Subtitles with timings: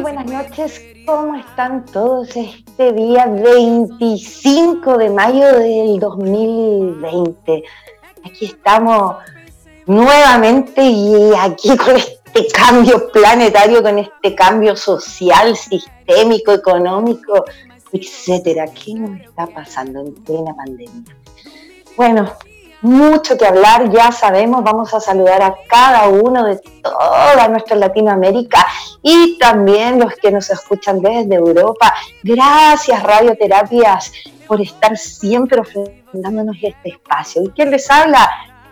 [0.00, 7.62] buenas noches, ¿cómo están todos este día 25 de mayo del 2020?
[8.24, 9.16] Aquí estamos
[9.86, 17.44] nuevamente y aquí con este cambio planetario, con este cambio social, sistémico, económico,
[17.92, 18.66] etcétera.
[18.66, 21.16] ¿Qué nos está pasando en plena pandemia?
[21.96, 22.32] Bueno,
[22.84, 28.66] mucho que hablar, ya sabemos, vamos a saludar a cada uno de toda nuestra Latinoamérica
[29.02, 31.94] y también los que nos escuchan desde Europa.
[32.22, 34.12] Gracias Radioterapias
[34.46, 37.44] por estar siempre ofrendándonos este espacio.
[37.44, 38.28] ¿Y quién les habla?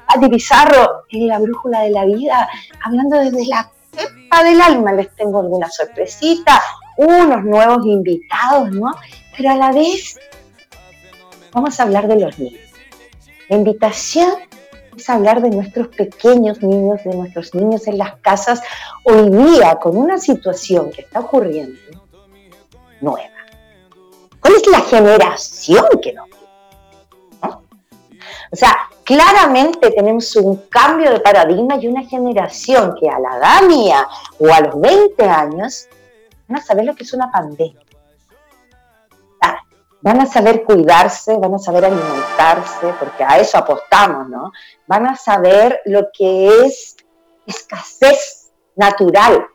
[0.06, 2.46] Pati Pizarro, en la brújula de la vida,
[2.84, 4.92] hablando desde la cepa del alma.
[4.92, 6.60] Les tengo alguna sorpresita,
[6.98, 8.90] unos nuevos invitados, ¿no?
[9.34, 10.20] Pero a la vez
[11.50, 12.71] vamos a hablar de los niños.
[13.52, 14.32] La invitación
[14.96, 18.62] es hablar de nuestros pequeños niños, de nuestros niños en las casas,
[19.04, 21.78] hoy día con una situación que está ocurriendo
[23.02, 23.28] nueva.
[24.40, 26.28] ¿Cuál es la generación que nos
[27.42, 27.62] ¿no?
[28.50, 28.74] O sea,
[29.04, 34.08] claramente tenemos un cambio de paradigma y una generación que a la edad mía
[34.38, 35.88] o a los 20 años
[36.48, 37.91] van a saber lo que es una pandemia.
[40.02, 44.52] Van a saber cuidarse, van a saber alimentarse, porque a eso apostamos, ¿no?
[44.86, 46.96] Van a saber lo que es
[47.46, 49.46] escasez natural,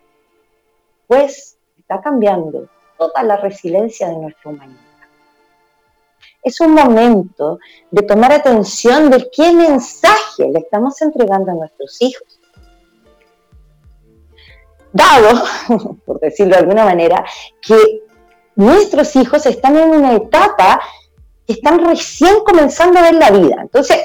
[1.05, 4.87] pues está cambiando toda la resiliencia de nuestra humanidad
[6.47, 7.59] es un momento
[7.91, 12.39] de tomar atención de qué mensaje le estamos entregando a nuestros hijos.
[14.91, 17.23] Dado, por decirlo de alguna manera,
[17.61, 18.03] que
[18.57, 20.81] nuestros hijos están en una etapa
[21.45, 23.55] que están recién comenzando a ver la vida.
[23.61, 23.99] Entonces,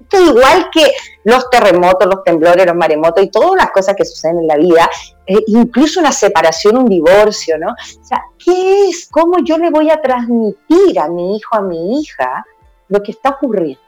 [0.00, 0.92] esto es igual que
[1.24, 4.88] los terremotos, los temblores, los maremotos y todas las cosas que suceden en la vida,
[5.26, 7.70] eh, incluso una separación, un divorcio, ¿no?
[7.72, 9.08] O sea, ¿qué es?
[9.10, 12.46] ¿Cómo yo le voy a transmitir a mi hijo, a mi hija,
[12.88, 13.80] lo que está ocurriendo?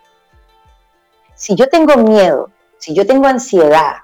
[1.34, 3.96] Si yo tengo miedo, si yo tengo ansiedad,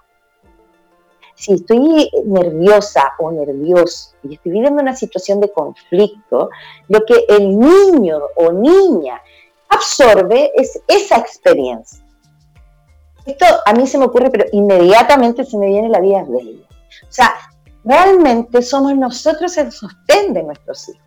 [1.42, 6.50] si estoy nerviosa o nervioso y estoy viviendo una situación de conflicto,
[6.88, 9.20] lo que el niño o niña
[9.68, 12.00] absorbe es esa experiencia.
[13.26, 16.66] Esto a mí se me ocurre, pero inmediatamente se me viene la vida de ella.
[17.08, 17.34] O sea,
[17.82, 21.02] realmente somos nosotros el sostén de nuestros hijos.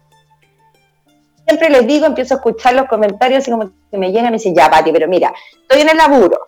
[1.48, 4.38] Siempre les digo, empiezo a escuchar los comentarios y como que me llegan y me
[4.38, 6.40] dicen, ya, Pati, pero mira, estoy en el laburo,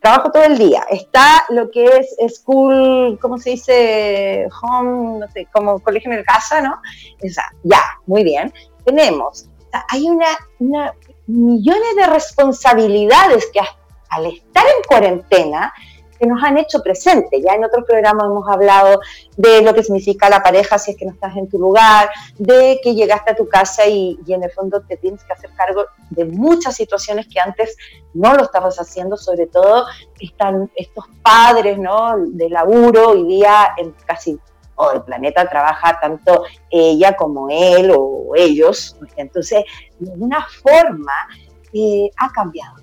[0.00, 4.48] trabajo todo el día, está lo que es school, ¿cómo se dice?
[4.62, 6.72] Home, no sé, como colegio en el casa, ¿no?
[6.72, 7.28] O
[7.64, 8.52] ya, muy bien.
[8.84, 9.48] Tenemos,
[9.88, 10.26] hay una,
[10.58, 10.94] una
[11.26, 13.60] millones de responsabilidades que
[14.08, 15.72] al estar en cuarentena
[16.20, 17.40] que nos han hecho presente.
[17.40, 19.00] Ya en otros programas hemos hablado
[19.38, 22.78] de lo que significa la pareja si es que no estás en tu lugar, de
[22.84, 26.26] que llegaste a tu casa y, en el fondo te tienes que hacer cargo de
[26.26, 27.76] muchas situaciones que antes
[28.14, 29.86] no lo estabas haciendo, sobre todo
[30.20, 32.14] están estos padres ¿no?
[32.18, 34.38] de laburo, hoy día en casi
[34.76, 38.96] todo el planeta trabaja tanto ella como él o ellos.
[39.16, 39.64] Entonces,
[39.98, 41.12] de alguna forma
[41.72, 42.76] eh, ha cambiado.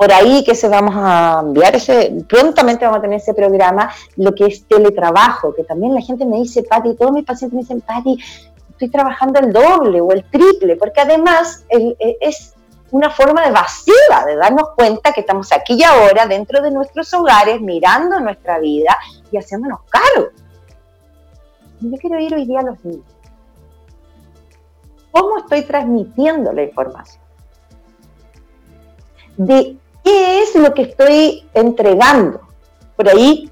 [0.00, 4.34] Por ahí que se vamos a enviar, ese, prontamente vamos a tener ese programa, lo
[4.34, 7.82] que es teletrabajo, que también la gente me dice, Pati, todos mis pacientes me dicen,
[7.82, 8.18] Pati,
[8.70, 12.54] estoy trabajando el doble o el triple, porque además eh, es
[12.92, 17.60] una forma evasiva de darnos cuenta que estamos aquí y ahora dentro de nuestros hogares,
[17.60, 18.96] mirando nuestra vida
[19.30, 20.30] y haciéndonos cargo.
[21.80, 23.04] Yo quiero ir hoy día a los niños.
[25.10, 27.22] ¿Cómo estoy transmitiendo la información?
[30.10, 32.40] Qué es lo que estoy entregando.
[32.96, 33.50] Por ahí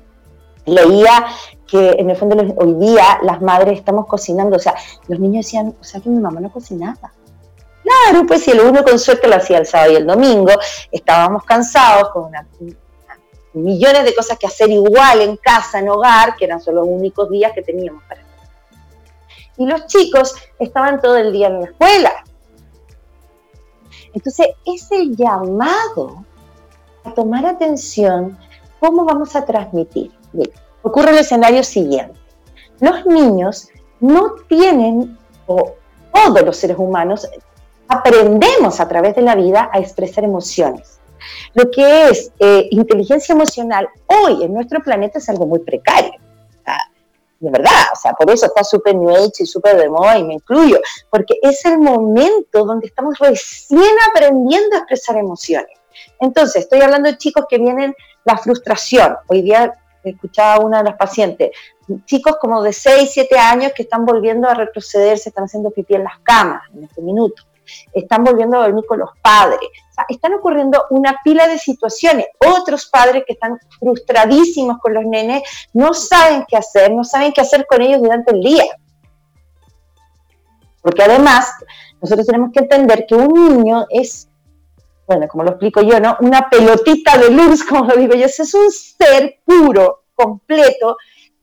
[0.66, 1.26] leía
[1.66, 4.74] que en el fondo hoy día las madres estamos cocinando, o sea,
[5.06, 7.12] los niños decían, o sea que mi mamá no cocinaba.
[7.82, 10.52] Claro, pues si el uno con suerte lo hacía el sábado y el domingo,
[10.90, 12.30] estábamos cansados con
[13.54, 17.30] millones de cosas que hacer igual en casa, en hogar, que eran solo los únicos
[17.30, 18.28] días que teníamos para
[19.58, 22.24] y los chicos estaban todo el día en la escuela.
[24.14, 26.24] Entonces, es el llamado
[27.14, 28.38] tomar atención
[28.80, 30.12] cómo vamos a transmitir.
[30.82, 32.18] ocurre el escenario siguiente.
[32.80, 33.68] Los niños
[34.00, 35.74] no tienen, o
[36.12, 37.28] todos los seres humanos,
[37.88, 41.00] aprendemos a través de la vida a expresar emociones.
[41.54, 46.12] Lo que es eh, inteligencia emocional hoy en nuestro planeta es algo muy precario
[47.40, 50.24] de verdad, o sea, por eso está súper New Age y súper de moda y
[50.24, 55.77] me incluyo, porque es el momento donde estamos recién aprendiendo a expresar emociones.
[56.20, 57.94] Entonces, estoy hablando de chicos que vienen
[58.24, 59.16] la frustración.
[59.26, 59.72] Hoy día
[60.02, 61.50] escuchaba a una de las pacientes,
[62.04, 65.94] chicos como de 6, 7 años que están volviendo a retroceder, se están haciendo pipí
[65.94, 67.42] en las camas en este minuto
[67.92, 69.58] están volviendo a dormir con los padres.
[70.08, 72.26] están ocurriendo una pila de situaciones.
[72.38, 75.42] Otros padres que están frustradísimos con los nenes
[75.72, 78.64] no saben qué hacer, no saben qué hacer con ellos durante el día.
[80.80, 81.52] Porque además,
[82.00, 84.27] nosotros tenemos que entender que un niño es,
[85.08, 86.16] bueno, como lo explico yo, ¿no?
[86.20, 90.98] Una pelotita de luz, como lo digo yo, es un ser puro, completo,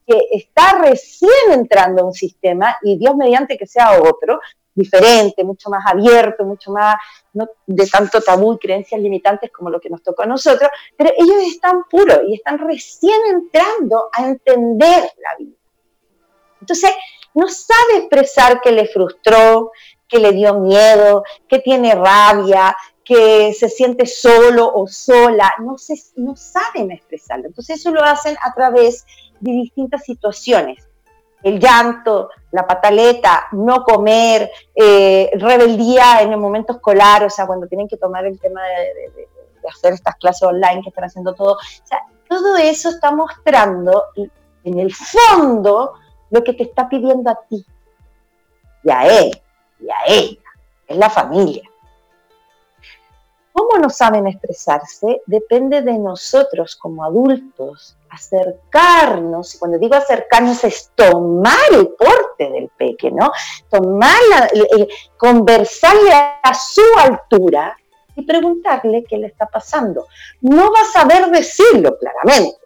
[0.06, 4.40] que está recién entrando a un sistema y Dios mediante que sea otro,
[4.76, 6.98] diferente, mucho más abierto, mucho más
[7.34, 11.12] no de tanto tabú y creencias limitantes como lo que nos tocó a nosotros, pero
[11.18, 15.56] ellos están puros y están recién entrando a entender la vida.
[16.60, 16.92] Entonces,
[17.34, 19.72] no sabe expresar que le frustró,
[20.08, 22.76] que le dio miedo, que tiene rabia,
[23.06, 27.48] que se siente solo o sola, no, se, no saben expresarlo.
[27.48, 29.06] Entonces eso lo hacen a través
[29.40, 30.86] de distintas situaciones
[31.46, 37.68] el llanto, la pataleta, no comer, eh, rebeldía en el momento escolar, o sea, cuando
[37.68, 39.28] tienen que tomar el tema de,
[39.70, 41.58] hacer estas clases online que están haciendo todo.
[42.28, 44.06] Todo eso está mostrando
[44.64, 45.94] en el fondo
[46.32, 47.64] lo que te está pidiendo a ti
[48.84, 49.42] y a él
[49.80, 50.42] y a ella,
[50.88, 51.62] es la familia.
[53.56, 55.22] ¿Cómo no saben expresarse?
[55.26, 62.70] Depende de nosotros como adultos acercarnos, y cuando digo acercarnos es tomar el porte del
[62.78, 63.32] peque, ¿no?
[63.70, 64.20] Tomar,
[65.16, 67.78] conversarle a su altura
[68.18, 70.06] y preguntarle qué le está pasando.
[70.42, 72.58] No va a saber decirlo claramente,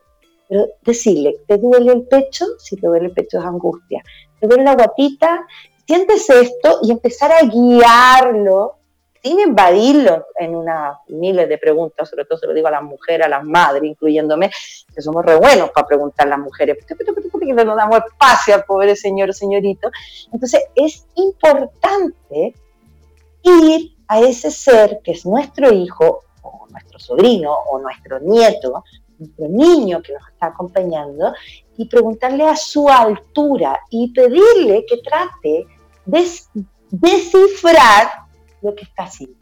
[0.47, 2.45] pero decirle, ¿te duele el pecho?
[2.57, 4.03] Si te duele el pecho es angustia.
[4.39, 5.45] ¿Te duele la guatita?
[5.85, 8.78] Sientes esto y empezar a guiarlo
[9.21, 13.25] sin invadirlo en una miles de preguntas, sobre todo se lo digo a las mujeres,
[13.25, 14.51] a las madres, incluyéndome,
[14.93, 18.95] que somos re buenos para preguntar a las mujeres, que no damos espacio al pobre
[18.95, 19.89] señor o señorito.
[20.31, 22.53] Entonces es importante
[23.43, 28.83] ir a ese ser que es nuestro hijo, o nuestro sobrino, o nuestro nieto,
[29.17, 31.33] nuestro niño que nos está acompañando,
[31.77, 35.67] y preguntarle a su altura y pedirle que trate
[36.05, 36.27] de
[36.91, 38.28] descifrar
[38.61, 39.37] lo que está haciendo.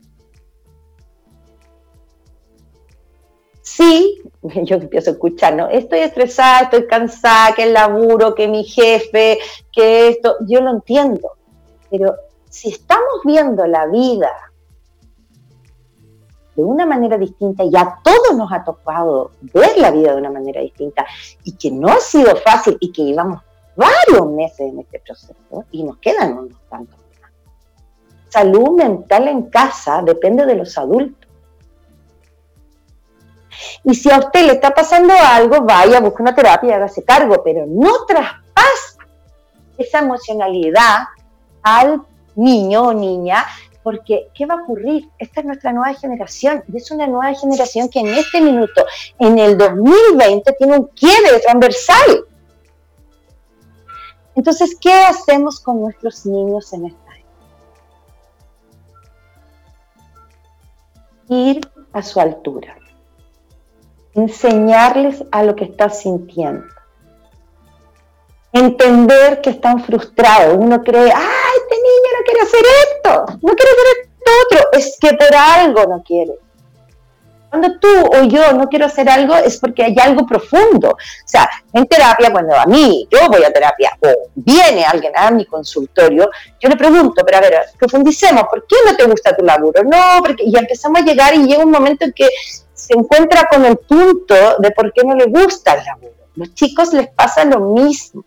[3.61, 4.21] Sí,
[4.63, 5.67] yo empiezo a escuchar, ¿no?
[5.69, 9.39] Estoy estresada, estoy cansada, que el laburo, que mi jefe,
[9.71, 11.33] que esto, yo lo entiendo,
[11.89, 12.15] pero
[12.49, 14.31] si estamos viendo la vida
[16.55, 20.31] de una manera distinta y a todos nos ha tocado ver la vida de una
[20.31, 21.05] manera distinta
[21.43, 23.41] y que no ha sido fácil y que llevamos
[23.75, 25.35] varios meses en este proceso
[25.71, 26.99] y nos quedan unos tantos
[28.29, 31.27] salud mental en casa depende de los adultos.
[33.83, 37.41] Y si a usted le está pasando algo, vaya, busque una terapia y hágase cargo,
[37.43, 38.97] pero no traspasa
[39.77, 41.05] esa emocionalidad
[41.63, 42.01] al
[42.35, 43.45] niño o niña,
[43.83, 45.09] porque ¿qué va a ocurrir?
[45.17, 48.85] Esta es nuestra nueva generación y es una nueva generación que en este minuto,
[49.17, 52.25] en el 2020, tiene un quiebre transversal.
[54.35, 57.06] Entonces, ¿qué hacemos con nuestros niños en esta
[61.29, 61.61] Ir
[61.93, 62.77] a su altura
[64.17, 66.65] enseñarles a lo que están sintiendo.
[68.51, 70.57] Entender que están frustrados.
[70.57, 74.69] Uno cree, ah, este niño no quiere hacer esto, no quiere hacer esto otro.
[74.73, 76.33] Es que por algo no quiere.
[77.49, 80.89] Cuando tú o yo no quiero hacer algo es porque hay algo profundo.
[80.89, 85.31] O sea, en terapia, cuando a mí, yo voy a terapia o viene alguien a
[85.31, 89.45] mi consultorio, yo le pregunto, pero a ver, profundicemos, ¿por qué no te gusta tu
[89.45, 89.83] laburo?
[89.83, 92.27] No, porque y empezamos a llegar y llega un momento en que
[92.73, 96.13] se encuentra con el punto de por qué no le gusta el laburo.
[96.35, 98.23] Los chicos les pasa lo mismo.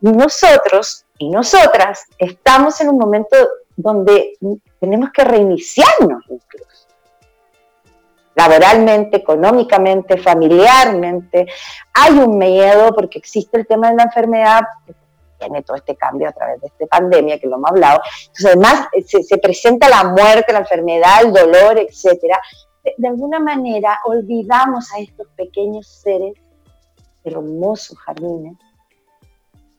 [0.00, 3.36] Nosotros y nosotras estamos en un momento
[3.76, 4.36] donde
[4.80, 6.75] tenemos que reiniciarnos incluso.
[8.36, 11.46] Laboralmente, económicamente, familiarmente.
[11.94, 14.60] Hay un miedo porque existe el tema de la enfermedad,
[15.38, 18.00] tiene todo este cambio a través de esta pandemia que lo hemos hablado.
[18.26, 22.38] Entonces, además, eh, se, presenta la muerte, la enfermedad, el dolor, etcétera.
[22.98, 26.34] De, alguna manera, olvidamos a estos pequeños seres
[27.24, 28.56] hermosos jardines,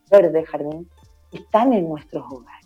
[0.10, 0.90] verde jardín,
[1.32, 2.57] que están en nuestros hogares.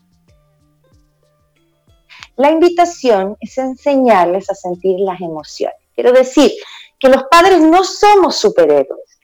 [2.41, 5.77] La invitación es enseñarles a sentir las emociones.
[5.93, 6.51] Quiero decir
[6.99, 9.19] que los padres no somos superhéroes.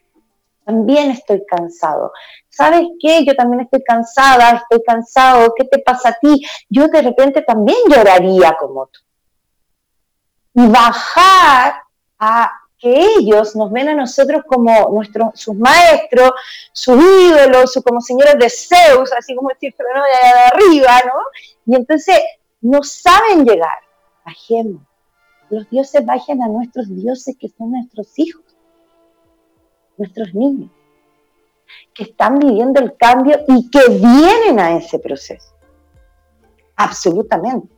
[0.64, 2.12] También estoy cansado.
[2.58, 3.24] ¿sabes qué?
[3.24, 6.44] Yo también estoy cansada, estoy cansado, ¿qué te pasa a ti?
[6.70, 9.00] Yo de repente también lloraría como tú.
[10.56, 11.82] Y bajar
[12.18, 16.32] a que ellos nos ven a nosotros como nuestros, sus maestros,
[16.72, 21.20] sus ídolos, su, como señores de Zeus, así como de, de arriba, ¿no?
[21.66, 22.20] Y entonces
[22.62, 23.80] no saben llegar.
[24.26, 24.82] Bajemos.
[25.50, 28.44] Los dioses bajen a nuestros dioses que son nuestros hijos,
[29.98, 30.72] nuestros niños
[31.94, 35.54] que están viviendo el cambio y que vienen a ese proceso.
[36.76, 37.74] Absolutamente.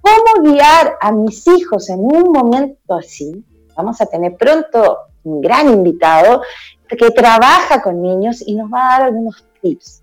[0.00, 3.44] ¿Cómo guiar a mis hijos en un momento así?
[3.76, 6.42] Vamos a tener pronto un gran invitado
[6.88, 10.02] que trabaja con niños y nos va a dar algunos tips.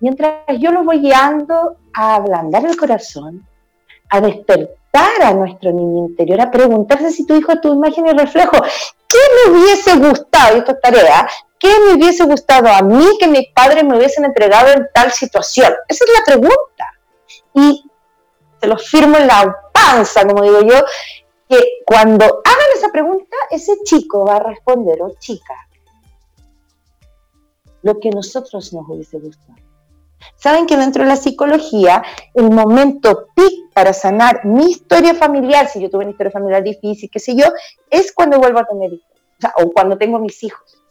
[0.00, 3.46] Mientras yo los voy guiando a ablandar el corazón,
[4.08, 8.56] a despertar a nuestro niño interior, a preguntarse si tu hijo tu imagen y reflejo,
[9.06, 11.28] ¿qué me hubiese gustado, y esto es tarea,
[11.58, 15.72] qué me hubiese gustado a mí que mis padres me hubiesen entregado en tal situación?
[15.86, 16.86] Esa es la pregunta.
[17.54, 17.84] Y
[18.60, 20.82] se lo firmo en la panza, como digo yo,
[21.48, 25.54] que cuando hagan esa pregunta, ese chico va a responder, o oh, chica,
[27.82, 29.69] lo que nosotros nos hubiese gustado.
[30.36, 32.02] Saben que dentro de la psicología,
[32.34, 37.10] el momento pic para sanar mi historia familiar, si yo tuve una historia familiar difícil,
[37.10, 37.46] qué sé yo,
[37.88, 39.08] es cuando vuelvo a tener hijos,
[39.56, 40.82] o, cuando tengo mis hijos.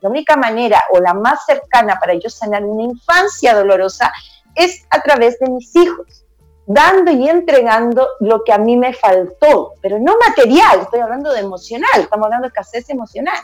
[0.00, 4.12] La única manera o la más cercana para yo sanar una infancia dolorosa
[4.54, 6.24] es a través de mis hijos,
[6.66, 11.40] dando y entregando lo que a mí me faltó, pero no material, estoy hablando de
[11.40, 13.38] emocional, estamos hablando de escasez emocional.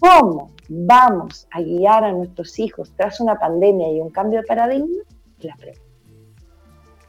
[0.00, 5.04] ¿Cómo vamos a guiar a nuestros hijos tras una pandemia y un cambio de paradigma?
[5.40, 5.90] La pregunta.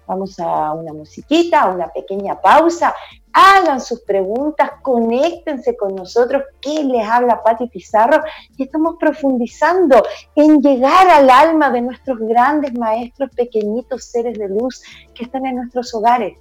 [0.07, 2.93] Vamos a una musiquita, a una pequeña pausa.
[3.31, 6.43] Hagan sus preguntas, conéctense con nosotros.
[6.59, 8.21] ¿Qué les habla Pati Pizarro?
[8.57, 10.03] Y estamos profundizando
[10.35, 14.83] en llegar al alma de nuestros grandes maestros, pequeñitos seres de luz
[15.15, 16.37] que están en nuestros hogares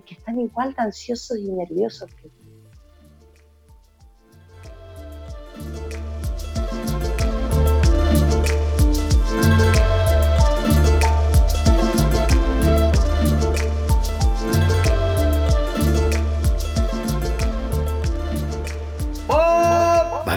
[0.00, 2.28] y que están igual de ansiosos y nerviosos que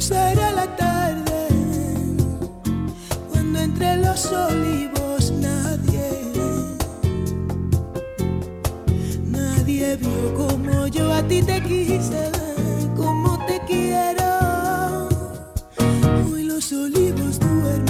[0.00, 1.48] será la tarde
[3.28, 6.10] cuando entre los olivos nadie,
[9.26, 12.30] nadie vio como yo a ti te quise,
[12.96, 15.08] como te quiero.
[16.32, 17.89] Hoy los olivos duermen.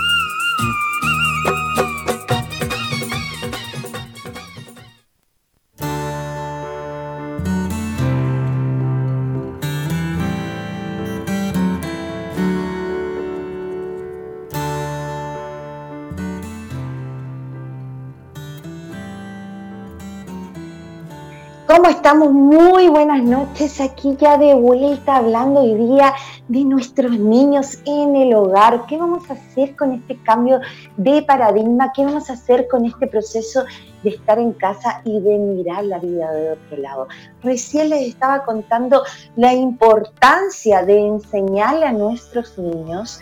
[21.81, 22.31] ¿Cómo estamos?
[22.31, 23.81] Muy buenas noches.
[23.81, 26.13] Aquí ya de vuelta hablando hoy día
[26.47, 28.85] de nuestros niños en el hogar.
[28.85, 30.59] ¿Qué vamos a hacer con este cambio
[30.97, 31.91] de paradigma?
[31.91, 33.63] ¿Qué vamos a hacer con este proceso
[34.03, 37.07] de estar en casa y de mirar la vida de otro lado?
[37.41, 39.01] Recién les estaba contando
[39.35, 43.21] la importancia de enseñarle a nuestros niños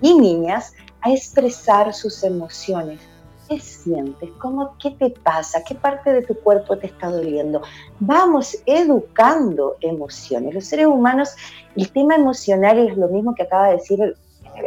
[0.00, 3.00] y niñas a expresar sus emociones
[3.48, 4.28] ¿Qué sientes?
[4.38, 5.64] ¿Cómo, ¿Qué te pasa?
[5.64, 7.62] ¿Qué parte de tu cuerpo te está doliendo?
[7.98, 10.54] Vamos educando emociones.
[10.54, 11.30] Los seres humanos,
[11.74, 14.16] el tema emocional es lo mismo que acaba de decir el,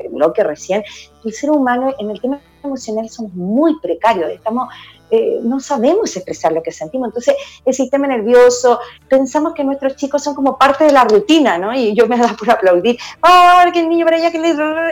[0.10, 0.84] bloque recién.
[1.24, 4.32] El ser humano en el tema emocional somos muy precarios.
[4.32, 4.70] Estamos
[5.12, 7.10] eh, no sabemos expresar lo que sentimos.
[7.10, 11.74] Entonces, el sistema nervioso, pensamos que nuestros chicos son como parte de la rutina, ¿no?
[11.76, 14.38] Y yo me da por aplaudir, ¡ah, que el niño para allá, que.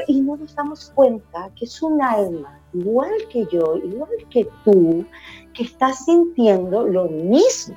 [0.07, 5.05] Y no nos damos cuenta que es un alma, igual que yo, igual que tú,
[5.53, 7.75] que está sintiendo lo mismo.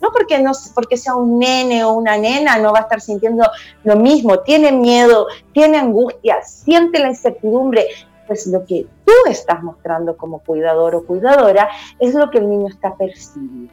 [0.00, 3.44] No porque, no porque sea un nene o una nena, no va a estar sintiendo
[3.82, 7.86] lo mismo, tiene miedo, tiene angustia, siente la incertidumbre,
[8.26, 12.68] pues lo que tú estás mostrando como cuidador o cuidadora es lo que el niño
[12.68, 13.72] está percibiendo.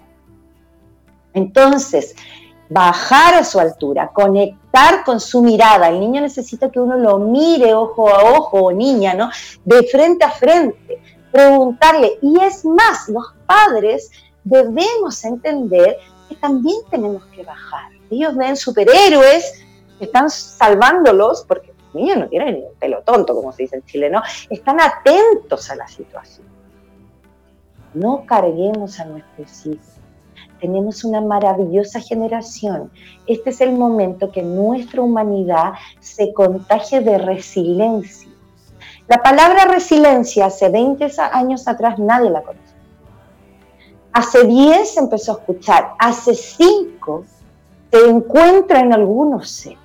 [1.34, 2.16] Entonces,
[2.74, 5.90] bajar a su altura, conectar con su mirada.
[5.90, 9.30] El niño necesita que uno lo mire ojo a ojo, o niña, ¿no?
[9.64, 11.00] De frente a frente,
[11.32, 12.18] preguntarle.
[12.22, 14.10] Y es más, los padres
[14.44, 17.92] debemos entender que también tenemos que bajar.
[18.10, 19.64] Ellos ven superhéroes
[20.00, 23.86] que están salvándolos porque niños no tienen ni un pelo tonto, como se dice en
[23.86, 24.22] Chile, ¿no?
[24.50, 26.48] Están atentos a la situación.
[27.94, 29.93] No carguemos a nuestros hijos.
[30.60, 32.92] Tenemos una maravillosa generación.
[33.28, 38.30] Este es el momento que nuestra humanidad se contagie de resiliencia.
[39.08, 42.74] La palabra resiliencia hace 20 años atrás nadie la conocía.
[44.14, 47.24] Hace 10 empezó a escuchar, hace 5
[47.92, 49.84] se encuentra en algunos seres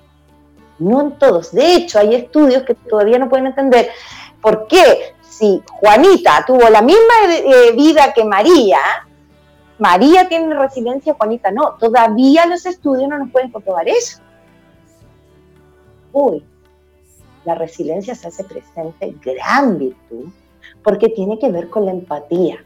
[0.79, 1.51] no en todos.
[1.51, 3.89] De hecho, hay estudios que todavía no pueden entender
[4.41, 8.79] por qué si Juanita tuvo la misma eh, vida que María,
[9.79, 11.75] María tiene resiliencia, Juanita no.
[11.79, 14.19] Todavía los estudios no nos pueden comprobar eso.
[16.11, 16.45] Uy,
[17.45, 20.29] la resiliencia se hace presente gran virtud
[20.83, 22.57] porque tiene que ver con la empatía.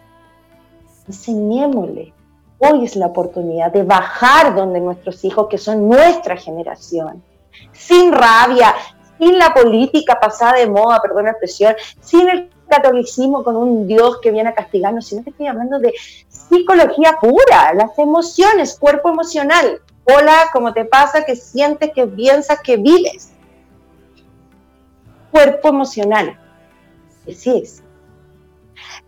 [1.07, 2.13] Enseñémosle.
[2.57, 7.21] Hoy es la oportunidad de bajar donde nuestros hijos, que son nuestra generación,
[7.73, 8.73] sin rabia,
[9.19, 14.19] sin la política pasada de moda, perdón la expresión, sin el catolicismo con un Dios
[14.21, 15.93] que viene a castigarnos, sino que estoy hablando de
[16.53, 19.81] psicología pura, las emociones, cuerpo emocional.
[20.05, 21.25] Hola, ¿cómo te pasa?
[21.25, 23.31] que sientes, que piensas, que vives?
[25.31, 26.39] Cuerpo emocional.
[27.25, 27.83] Que sí es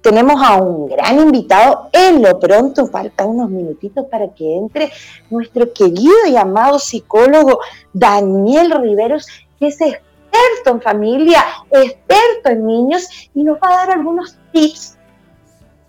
[0.06, 1.90] tenemos a un gran invitado.
[1.92, 4.92] En lo pronto, falta unos minutitos para que entre
[5.32, 7.60] nuestro querido y amado psicólogo
[7.92, 9.26] Daniel Riveros,
[9.58, 14.96] que es experto en familia, experto en niños y nos va a dar algunos tips.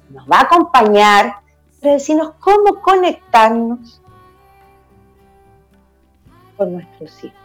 [0.09, 1.35] Nos va a acompañar
[1.93, 4.01] decirnos cómo conectarnos
[6.57, 7.39] con nuestros hijos.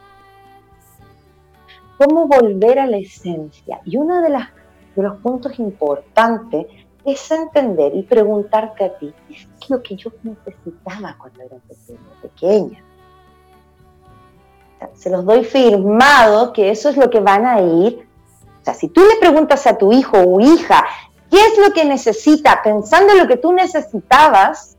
[1.97, 3.81] Cómo volver a la esencia.
[3.85, 4.49] Y las
[4.95, 6.67] de los puntos importantes
[7.05, 11.57] es entender y preguntarte a ti, ¿qué es lo que yo necesitaba cuando era
[12.21, 12.83] pequeña?
[14.93, 18.07] se los doy firmado que eso es lo que van a ir.
[18.61, 20.85] O sea, si tú le preguntas a tu hijo o hija,
[21.31, 22.61] ¿qué es lo que necesita?
[22.63, 24.77] Pensando en lo que tú necesitabas,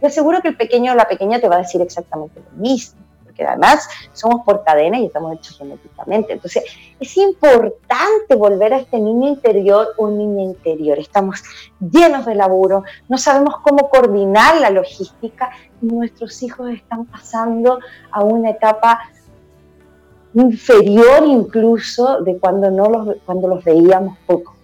[0.00, 2.98] te aseguro que el pequeño o la pequeña te va a decir exactamente lo mismo
[3.38, 6.32] que además somos por cadena y estamos hechos genéticamente.
[6.32, 6.64] Entonces,
[6.98, 10.98] es importante volver a este niño interior un niño interior.
[10.98, 11.42] Estamos
[11.80, 17.78] llenos de laburo, no sabemos cómo coordinar la logística nuestros hijos están pasando
[18.10, 18.98] a una etapa
[20.34, 24.57] inferior incluso de cuando, no los, cuando los veíamos poco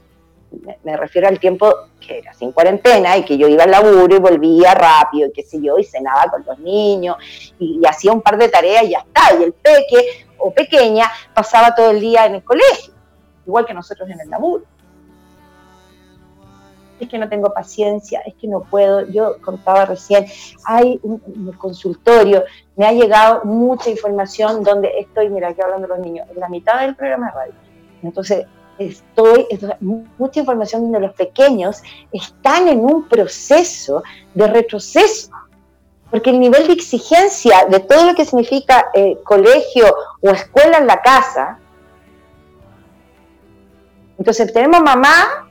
[0.82, 4.18] me, refiero al tiempo que era sin cuarentena y que yo iba al laburo y
[4.18, 7.16] volvía rápido, y qué sé yo, y cenaba con los niños
[7.58, 9.38] y, hacía un par de tareas y ya está.
[9.38, 12.94] Y el peque o pequeña pasaba todo el día en el colegio,
[13.46, 14.64] igual que nosotros en el laburo.
[17.00, 19.06] Es que no tengo paciencia, es que no puedo.
[19.08, 20.26] Yo contaba recién,
[20.64, 22.44] hay un, un consultorio,
[22.76, 26.48] me ha llegado mucha información donde estoy, mira, aquí hablando de los niños, en la
[26.48, 27.54] mitad del programa de radio.
[28.02, 28.46] Entonces,
[28.78, 29.46] estoy,
[30.18, 31.82] mucha información de los pequeños
[32.12, 34.02] están en un proceso
[34.34, 35.30] de retroceso,
[36.10, 40.86] porque el nivel de exigencia de todo lo que significa eh, colegio o escuela en
[40.86, 41.58] la casa,
[44.18, 45.43] entonces tenemos mamá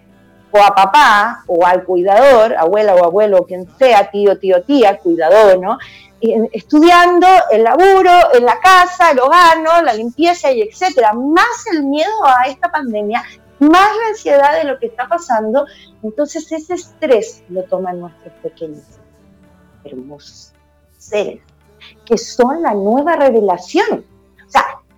[0.53, 5.59] o a papá o al cuidador, abuela o abuelo, quien sea, tío, tío, tía, cuidador,
[5.59, 5.77] ¿no?
[6.21, 12.25] estudiando, el laburo, en la casa, el hogar, la limpieza y etcétera, más el miedo
[12.25, 13.21] a esta pandemia,
[13.59, 15.65] más la ansiedad de lo que está pasando,
[16.01, 18.85] entonces ese estrés lo toman nuestros pequeños,
[19.83, 20.53] hermosos
[20.97, 21.41] seres,
[22.05, 24.05] que son la nueva revelación.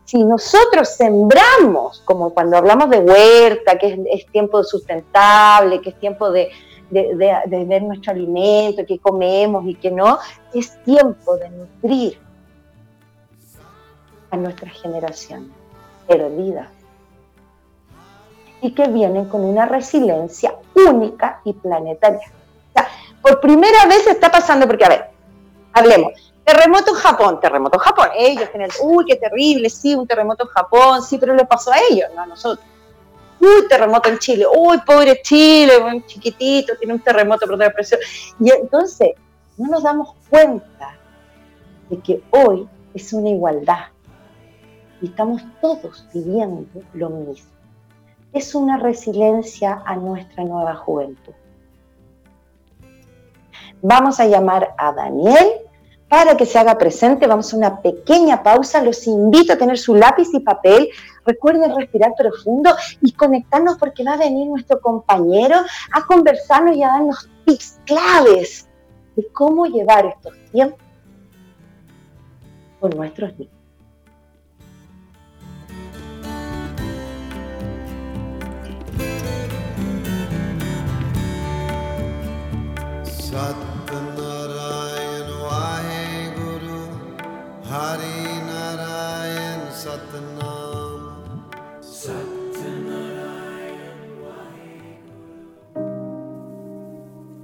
[0.06, 6.32] Si nosotros sembramos, como cuando hablamos de huerta, que es, tiempo sustentable, que es tiempo
[6.32, 6.52] de,
[6.92, 10.20] ver nuestro alimento, que comemos y que no,
[10.54, 12.20] es tiempo de nutrir
[14.30, 15.50] a nuestras generaciones
[16.08, 16.70] perdidas
[18.62, 22.32] y que vienen con una resiliencia única y planetaria.
[22.70, 22.88] O sea,
[23.22, 25.10] por primera vez está pasando, porque a ver,
[25.74, 28.10] hablemos, Terremoto en Japón, terremoto en Japón.
[28.16, 31.78] Ellos tienen, uy, qué terrible, sí, un terremoto en Japón, sí, pero le pasó a
[31.90, 32.66] ellos, no a nosotros.
[33.40, 38.00] Uy, terremoto en Chile, uy, pobre Chile, chiquitito, tiene un terremoto por depresión.
[38.40, 39.14] Y entonces,
[39.58, 40.96] no nos damos cuenta
[41.90, 43.86] de que hoy es una igualdad
[45.02, 47.50] y estamos todos viviendo lo mismo.
[48.34, 51.34] Es una resiliencia a nuestra nueva juventud.
[53.82, 55.65] Vamos a llamar a Daniel
[56.08, 58.82] para que se haga presente, vamos a una pequeña pausa.
[58.82, 60.90] Los invito a tener su lápiz y papel.
[61.26, 65.58] Recuerden respirar profundo y conectarnos porque va a venir nuestro compañero
[65.92, 68.68] a conversarnos y a darnos tips claves
[69.16, 70.80] de cómo llevar estos tiempos
[72.80, 73.56] con nuestros niños.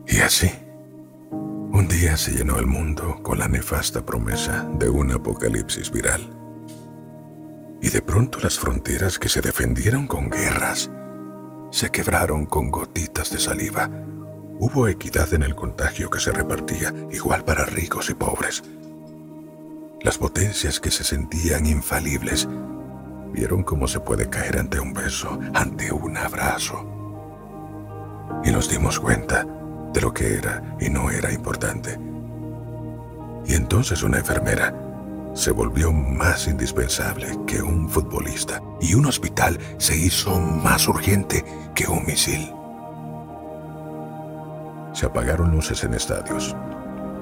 [0.08, 0.50] Y así,
[1.32, 6.22] un día se llenó el mundo con la nefasta promesa de un apocalipsis viral.
[7.82, 10.90] Y de pronto las fronteras que se defendieron con guerras
[11.72, 13.90] se quebraron con gotitas de saliva.
[14.60, 18.64] Hubo equidad en el contagio que se repartía, igual para ricos y pobres
[20.04, 22.48] las potencias que se sentían infalibles
[23.32, 26.86] vieron cómo se puede caer ante un beso, ante un abrazo.
[28.44, 29.46] Y nos dimos cuenta
[29.94, 32.00] de lo que era y no era importante.
[33.46, 34.74] Y entonces una enfermera
[35.34, 41.88] se volvió más indispensable que un futbolista y un hospital se hizo más urgente que
[41.88, 42.52] un misil.
[44.94, 46.56] Se apagaron luces en estadios,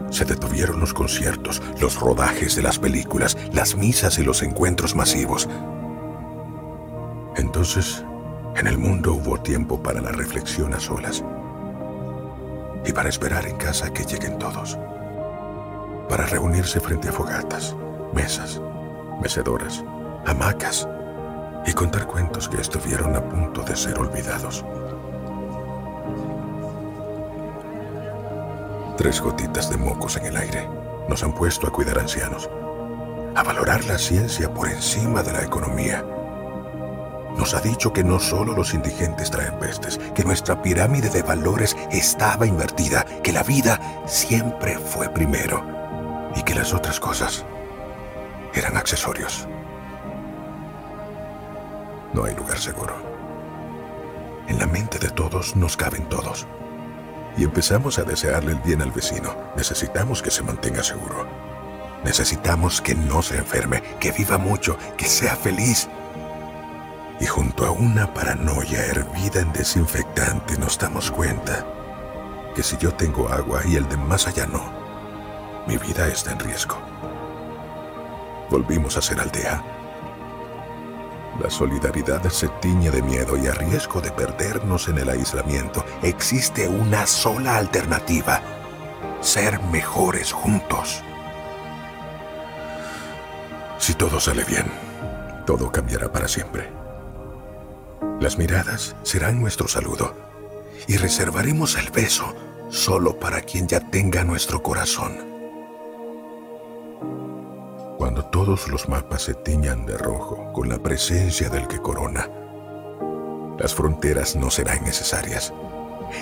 [0.09, 5.47] se detuvieron los conciertos, los rodajes de las películas, las misas y los encuentros masivos.
[7.35, 8.03] Entonces,
[8.55, 11.23] en el mundo hubo tiempo para la reflexión a solas
[12.85, 14.77] y para esperar en casa que lleguen todos,
[16.09, 17.75] para reunirse frente a fogatas,
[18.13, 18.61] mesas,
[19.21, 19.83] mecedoras,
[20.25, 20.87] hamacas
[21.65, 24.65] y contar cuentos que estuvieron a punto de ser olvidados.
[28.99, 30.67] Tres gotitas de mocos en el aire
[31.07, 32.49] nos han puesto a cuidar ancianos,
[33.33, 36.03] a valorar la ciencia por encima de la economía.
[37.37, 41.77] Nos ha dicho que no solo los indigentes traen pestes, que nuestra pirámide de valores
[41.89, 45.63] estaba invertida, que la vida siempre fue primero
[46.35, 47.45] y que las otras cosas
[48.53, 49.47] eran accesorios.
[52.11, 52.95] No hay lugar seguro.
[54.49, 56.45] En la mente de todos nos caben todos
[57.39, 61.25] y empezamos a desearle el bien al vecino, necesitamos que se mantenga seguro.
[62.03, 65.87] Necesitamos que no se enferme, que viva mucho, que sea feliz.
[67.17, 71.65] Y junto a una paranoia hervida en desinfectante nos damos cuenta
[72.53, 74.73] que si yo tengo agua y el de más allá no,
[75.65, 76.77] mi vida está en riesgo.
[78.49, 79.63] Volvimos a ser aldea
[81.41, 85.85] la solidaridad se tiñe de miedo y a riesgo de perdernos en el aislamiento.
[86.01, 88.41] Existe una sola alternativa.
[89.21, 91.03] Ser mejores juntos.
[93.77, 94.65] Si todo sale bien,
[95.45, 96.69] todo cambiará para siempre.
[98.19, 100.13] Las miradas serán nuestro saludo
[100.87, 102.35] y reservaremos el beso
[102.69, 105.38] solo para quien ya tenga nuestro corazón.
[107.99, 112.29] Cuando todos los mapas se tiñan de rojo con la presencia del que corona,
[113.59, 115.53] las fronteras no serán necesarias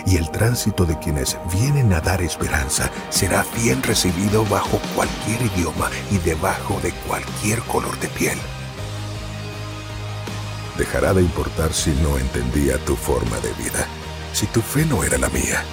[0.07, 5.91] y el tránsito de quienes vienen a dar esperanza será bien recibido bajo cualquier idioma
[6.09, 8.39] y debajo de cualquier color de piel.
[10.79, 13.87] Dejará de importar si no entendía tu forma de vida
[14.33, 15.63] si tu fe no era la mía.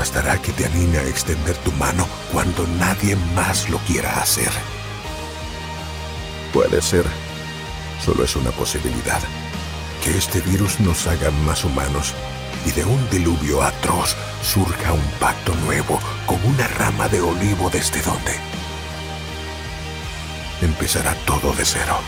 [0.00, 4.48] Bastará que te anime a extender tu mano cuando nadie más lo quiera hacer.
[6.54, 7.04] Puede ser,
[8.02, 9.20] solo es una posibilidad,
[10.02, 12.14] que este virus nos haga más humanos
[12.64, 18.00] y de un diluvio atroz surja un pacto nuevo con una rama de olivo desde
[18.00, 18.32] donde
[20.62, 21.98] empezará todo de cero.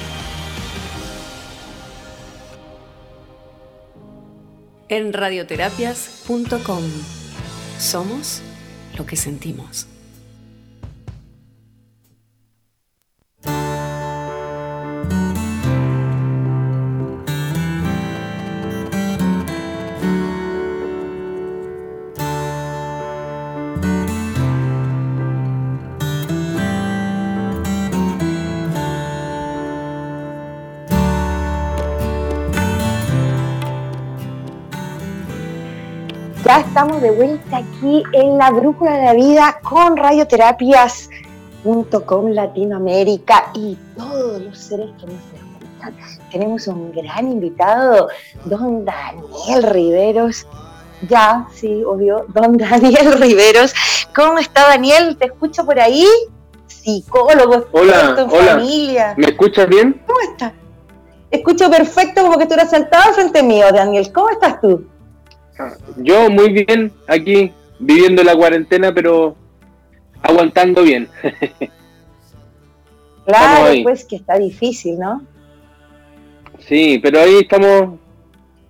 [4.89, 7.22] En radioterapias.com
[7.83, 8.41] somos
[8.97, 9.87] lo que sentimos.
[36.83, 44.43] Estamos de vuelta aquí en la Brújula de la Vida con radioterapias.com Latinoamérica y todos
[44.43, 45.95] los seres que nos escuchan.
[46.33, 48.09] Tenemos un gran invitado,
[48.47, 50.45] don Daniel Riveros.
[51.09, 53.73] Ya, sí, obvio, don Daniel Riveros.
[54.13, 55.17] ¿Cómo está Daniel?
[55.17, 56.05] ¿Te escucho por ahí?
[56.67, 58.57] Psicólogo, hola, en hola.
[58.57, 59.15] familia.
[59.17, 60.03] ¿Me escuchas bien?
[60.05, 60.53] ¿Cómo estás?
[61.31, 64.13] Escucho perfecto como que tú eras sentado frente mío, Daniel.
[64.13, 64.89] ¿Cómo estás tú?
[65.97, 69.37] Yo muy bien aquí, viviendo la cuarentena, pero
[70.23, 71.09] aguantando bien.
[73.27, 75.23] claro, pues que está difícil, ¿no?
[76.59, 77.99] Sí, pero ahí estamos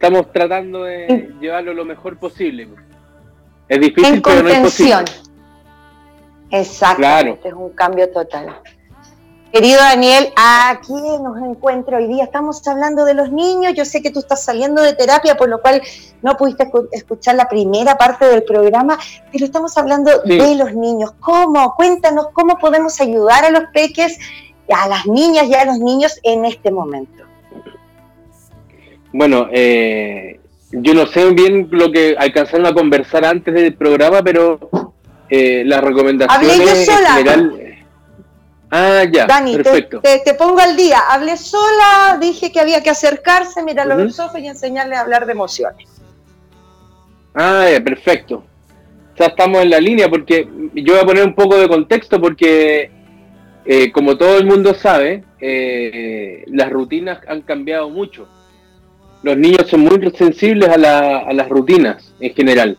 [0.02, 2.66] estamos tratando de llevarlo lo mejor posible.
[3.68, 5.04] Es difícil, pero no es posible.
[6.50, 8.48] Exacto, es un cambio total.
[9.52, 12.24] Querido Daniel, aquí nos encuentro hoy día.
[12.24, 13.74] Estamos hablando de los niños.
[13.76, 15.82] Yo sé que tú estás saliendo de terapia, por lo cual
[16.22, 18.98] no pudiste escuchar la primera parte del programa,
[19.30, 21.12] pero estamos hablando de los niños.
[21.20, 21.74] ¿Cómo?
[21.74, 24.18] Cuéntanos cómo podemos ayudar a los peques,
[24.74, 27.22] a las niñas y a los niños en este momento.
[29.12, 34.58] Bueno, eh, yo no sé bien lo que alcanzaron a conversar antes del programa, pero
[35.28, 37.12] eh, las recomendaciones Hablé yo sola.
[37.16, 37.61] general
[38.74, 39.26] Ah, ya.
[39.26, 40.98] Dani, Te, pongo al día.
[41.10, 45.26] Hablé sola, dije que había que acercarse, mirarlo a los ojos y enseñarle a hablar
[45.26, 45.90] de emociones.
[47.34, 48.42] Ah, ya, perfecto.
[49.18, 52.90] Ya estamos en la línea porque yo voy a poner un poco de contexto porque,
[53.66, 58.26] eh, como todo el mundo sabe, eh, las rutinas han cambiado mucho.
[59.22, 62.78] Los niños son muy sensibles a, las rutinas en general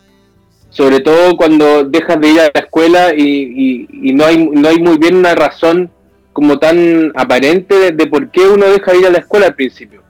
[0.74, 4.98] sobre todo cuando dejas de ir a la escuela y, no, hay, no hay muy
[4.98, 5.92] bien una razón
[6.34, 10.02] como tan aparente de, por qué uno deja de ir a la escuela al principio.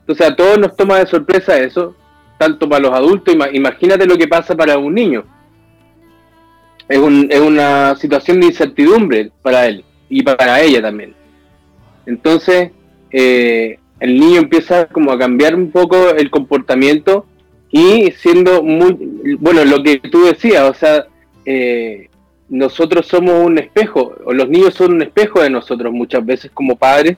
[0.00, 1.94] Entonces a todos nos toma de sorpresa eso,
[2.38, 5.24] tanto para los adultos, imagínate lo que pasa para un niño.
[6.88, 11.14] Es, es una situación de incertidumbre para él y para ella también.
[12.06, 12.70] Entonces
[13.10, 17.26] eh, el niño empieza como a cambiar un poco el comportamiento
[17.70, 21.06] y siendo muy, bueno, lo que tú decías, o sea,
[21.44, 22.08] eh,
[22.48, 26.76] nosotros somos un espejo, o los niños son un espejo de nosotros muchas veces como
[26.76, 27.16] padres,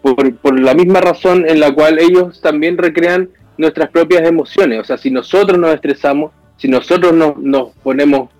[0.00, 3.28] por, por la misma razón en la cual ellos también recrean
[3.58, 8.30] nuestras propias emociones, o sea, si nosotros nos estresamos, si nosotros nos, nos ponemos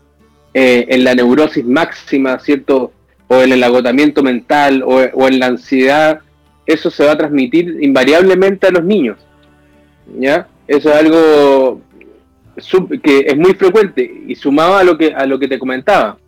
[0.54, 2.92] eh, en la neurosis máxima, ¿cierto?
[3.28, 6.20] O en el agotamiento mental o, o en la ansiedad,
[6.64, 9.18] eso se va a transmitir invariablemente a los niños,
[10.18, 10.48] ¿ya?
[10.68, 11.80] Eso es algo
[13.02, 16.18] que es muy frecuente y sumado a lo que a lo que te comentaba,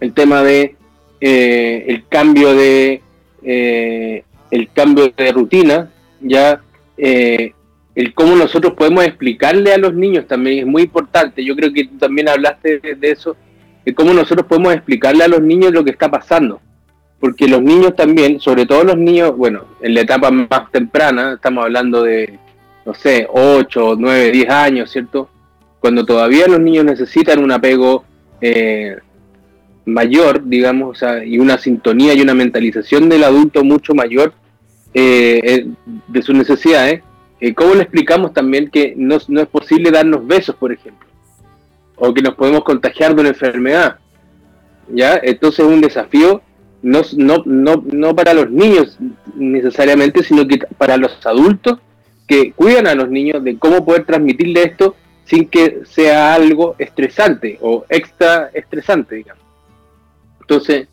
[0.00, 0.76] el tema de
[1.20, 3.02] eh, el cambio de
[3.42, 6.60] eh, el cambio de rutina, ya
[6.96, 7.52] eh,
[7.94, 11.44] el cómo nosotros podemos explicarle a los niños también es muy importante.
[11.44, 13.36] Yo creo que tú también hablaste de, eso,
[13.84, 16.60] de cómo nosotros podemos explicarle a los niños lo que está pasando.
[17.20, 21.64] Porque los niños también, sobre todo los niños, bueno, en la etapa más temprana, estamos
[21.64, 22.38] hablando de
[22.84, 25.28] no sé, 8, 9, 10 años, ¿cierto?
[25.80, 28.04] Cuando todavía los niños necesitan un apego
[28.40, 28.96] eh,
[29.84, 34.32] mayor, digamos, o sea, y una sintonía y una mentalización del adulto mucho mayor
[34.92, 35.66] eh, eh,
[36.08, 37.02] de sus necesidades,
[37.54, 41.08] ¿cómo le explicamos también que no, no es posible darnos besos, por ejemplo?
[41.96, 43.98] O que nos podemos contagiar de una enfermedad.
[44.88, 45.18] ¿Ya?
[45.22, 46.42] Entonces es un desafío
[46.84, 48.98] no, no, no, no para los niños
[49.34, 51.78] necesariamente, sino que para los adultos
[52.26, 57.58] que cuidan a los niños de cómo poder transmitirle esto sin que sea algo estresante
[57.60, 59.42] o extra estresante, digamos.
[60.40, 60.88] Entonces,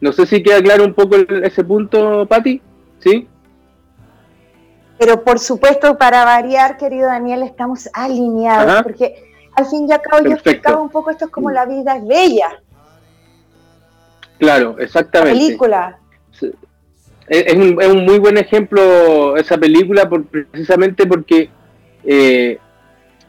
[0.00, 2.60] no sé si queda claro un poco ese punto, Patti,
[3.00, 3.28] ¿sí?
[4.98, 10.24] pero por supuesto, para variar, querido Daniel, estamos alineados, porque al fin y al cabo
[10.24, 12.62] yo explicaba un poco esto es como la vida es bella.
[14.38, 15.38] Claro, exactamente.
[15.38, 15.98] película.
[17.26, 21.48] Es, un, muy buen ejemplo esa película por, precisamente porque
[22.04, 22.58] eh,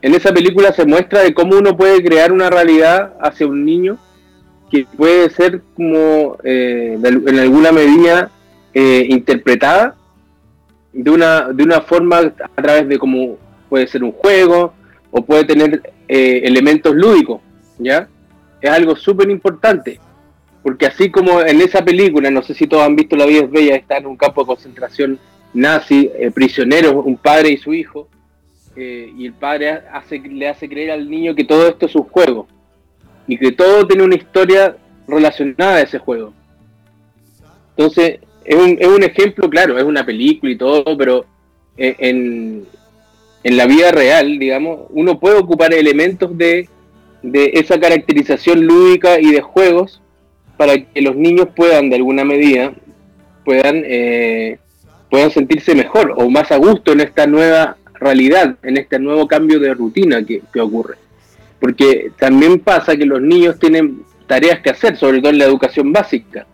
[0.02, 3.98] en esa película se muestra de cómo uno puede crear una realidad hacia un niño
[4.70, 8.32] que puede ser como eh, en alguna medida
[8.74, 9.96] eh, interpretada
[10.92, 13.38] de una, de una forma a través de cómo
[13.70, 14.74] puede ser un juego
[15.12, 17.42] o puede tener elementos lúdicos,
[17.80, 18.08] ¿ya?
[18.62, 20.00] Es algo súper importante.
[20.66, 23.52] Porque así como en esa película, no sé si todos han visto La vida es
[23.52, 25.20] bella, está en un campo de concentración
[25.54, 28.08] nazi, eh, prisioneros, un padre y su hijo,
[28.76, 32.06] eh, y el padre hace, le hace creer al niño que todo esto es un
[32.06, 32.48] juego,
[33.28, 34.76] y que todo tiene una historia
[35.08, 36.34] relacionada a ese juego.
[37.78, 41.26] Entonces, es un, es un ejemplo, claro, es una película y todo, pero
[41.78, 42.66] eh, en,
[43.44, 46.68] en la vida real, digamos, uno puede ocupar elementos de,
[47.22, 50.02] de esa caracterización lúdica y de juegos
[50.58, 52.74] para que los niños puedan, de alguna medida,
[53.44, 54.58] puedan, eh,
[55.10, 59.60] puedan sentirse mejor o más a gusto en esta nueva realidad, en este nuevo cambio
[59.60, 60.96] de rutina que, ocurre.
[61.60, 65.94] Porque también pasa que los niños tienen tareas que hacer, sobre todo en la educación
[65.94, 66.46] básica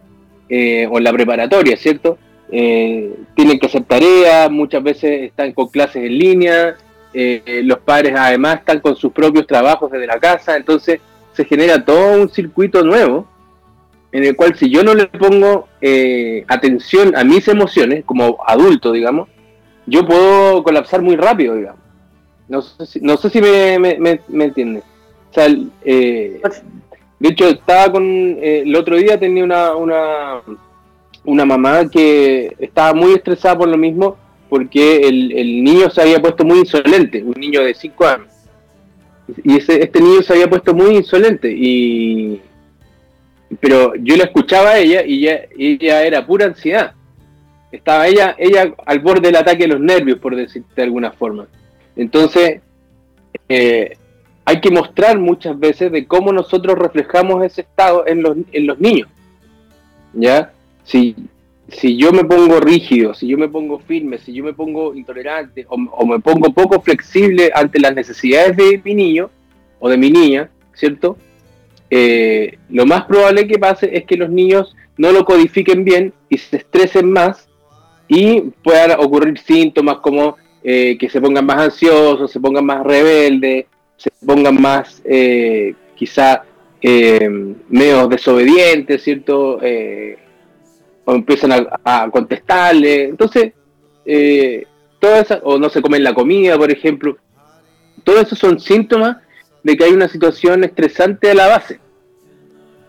[0.49, 2.18] eh, o en la preparatoria, ¿cierto?
[2.52, 6.76] Eh, tienen que hacer tareas, muchas veces están con clases en línea,
[7.14, 11.02] los padres además están con sus propios trabajos desde la casa, entonces
[11.34, 13.28] se genera todo un circuito nuevo
[14.12, 18.91] en el cual si yo no le pongo eh, atención a mis emociones, como adulto,
[18.91, 19.30] digamos,
[19.86, 21.82] yo puedo colapsar muy rápido, digamos.
[22.47, 24.84] No sé si, no sé si me, me, me, entiendes.
[25.30, 25.47] O sea,
[25.86, 26.41] eh,
[27.20, 28.03] de hecho, estaba con.
[28.03, 30.41] Eh, el otro día tenía una, una,
[31.24, 34.18] una mamá que estaba muy estresada por lo mismo,
[34.49, 38.28] porque el, el niño se había puesto muy insolente, un niño de 5 años.
[39.45, 42.41] Y ese, este niño se había puesto muy insolente y
[43.60, 46.93] pero yo la escuchaba a ella y ella, era pura ansiedad.
[47.72, 51.47] Estaba ella, ella al borde del ataque de los nervios, por decirte de alguna forma.
[51.95, 52.62] Entonces,
[53.49, 53.97] eh,
[54.45, 58.80] hay que mostrar muchas veces de cómo nosotros reflejamos ese estado en los, en los
[58.80, 59.08] niños.
[60.14, 60.52] ¿Ya?
[60.84, 61.16] Si,
[61.70, 65.66] si yo me pongo rígido, si yo me pongo firme, si yo me pongo intolerante
[65.70, 69.30] o me pongo poco flexible ante las necesidades de mi niño
[69.80, 71.18] o de mi niña, ¿cierto?
[71.93, 76.37] Eh, lo más probable que pase es que los niños no lo codifiquen bien y
[76.37, 77.49] se estresen más
[78.07, 83.65] y puedan ocurrir síntomas como eh, que se pongan más ansiosos, se pongan más rebeldes,
[83.97, 86.43] se pongan más eh, quizá
[86.81, 89.59] medio desobedientes, ¿cierto?
[91.05, 93.03] o empiezan a, contestarle.
[93.03, 93.53] Entonces,
[94.99, 97.17] todo o no se comen la comida, por ejemplo.
[98.03, 99.17] Todos esos son síntomas
[99.64, 101.80] de que hay una situación estresante a la base.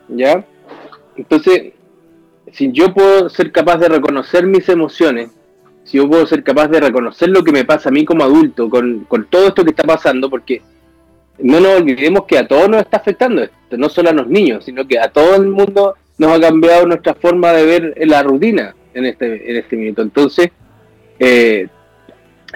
[0.08, 0.44] ¿Ya?
[1.16, 1.72] Entonces,
[2.52, 5.30] si yo puedo ser capaz de reconocer mis emociones,
[5.84, 8.68] si yo puedo ser capaz de reconocer lo que me pasa a mí como adulto
[8.70, 10.62] con, todo esto que está pasando, porque
[11.38, 14.64] no nos olvidemos que a todos nos está afectando esto, no solo a los niños,
[14.64, 18.74] sino que a todo el mundo nos ha cambiado nuestra forma de ver la rutina
[18.94, 20.02] en este, en este minuto.
[20.02, 20.50] Entonces,
[21.18, 21.68] eh,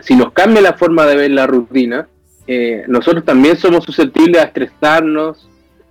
[0.02, 2.08] si nos cambia la forma de ver la rutina,
[2.46, 5.48] eh, nosotros también somos susceptibles a estresarnos,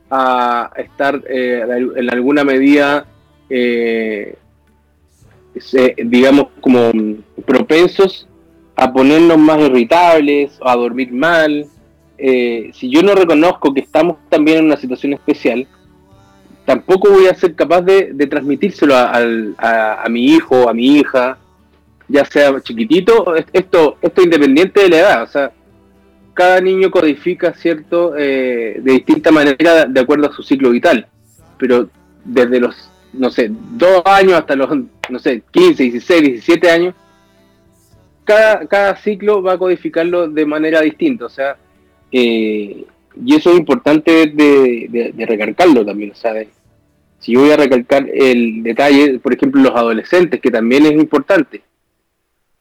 [0.09, 1.65] a estar eh,
[1.97, 3.05] en alguna medida,
[3.49, 4.37] eh,
[5.97, 6.91] digamos, como
[7.45, 8.27] propensos
[8.75, 11.65] a ponernos más irritables a dormir mal.
[12.17, 15.67] si yo no reconozco que estamos también en una situación especial,
[16.65, 19.13] tampoco voy a ser capaz de, transmitírselo a,
[20.03, 21.37] a, mi hijo, a mi hija,
[22.07, 25.51] ya sea chiquitito, esto, esto independiente de la edad, o sea,
[26.35, 31.07] cada niño codifica, ¿cierto?, eh, de distinta manera de acuerdo a su ciclo vital.
[31.57, 31.89] Pero
[32.25, 34.69] desde los, no sé, dos años hasta los,
[35.09, 36.93] no sé, 15, 16, 17 años,
[38.25, 41.25] cada, cada ciclo va a codificarlo de manera distinta.
[41.25, 41.55] O sea,
[42.11, 42.85] eh,
[43.23, 46.13] y eso es importante de, de, recalcarlo también.
[46.15, 46.33] Sea,
[47.19, 51.61] si yo voy a recalcar el detalle, por ejemplo, los adolescentes, que también es importante,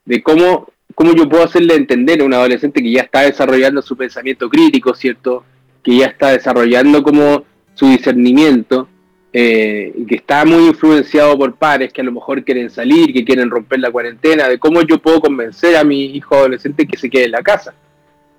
[0.04, 3.96] de cómo ¿cómo yo puedo hacerle entender a un adolescente que ya está desarrollando su
[3.96, 5.44] pensamiento crítico, ¿cierto?
[5.82, 8.88] Que ya está desarrollando como su discernimiento,
[9.32, 13.50] eh, que está muy influenciado por pares que a lo mejor quieren salir, que quieren
[13.50, 17.24] romper la cuarentena, de cómo yo puedo convencer a mi hijo adolescente que se quede
[17.24, 17.74] en la casa.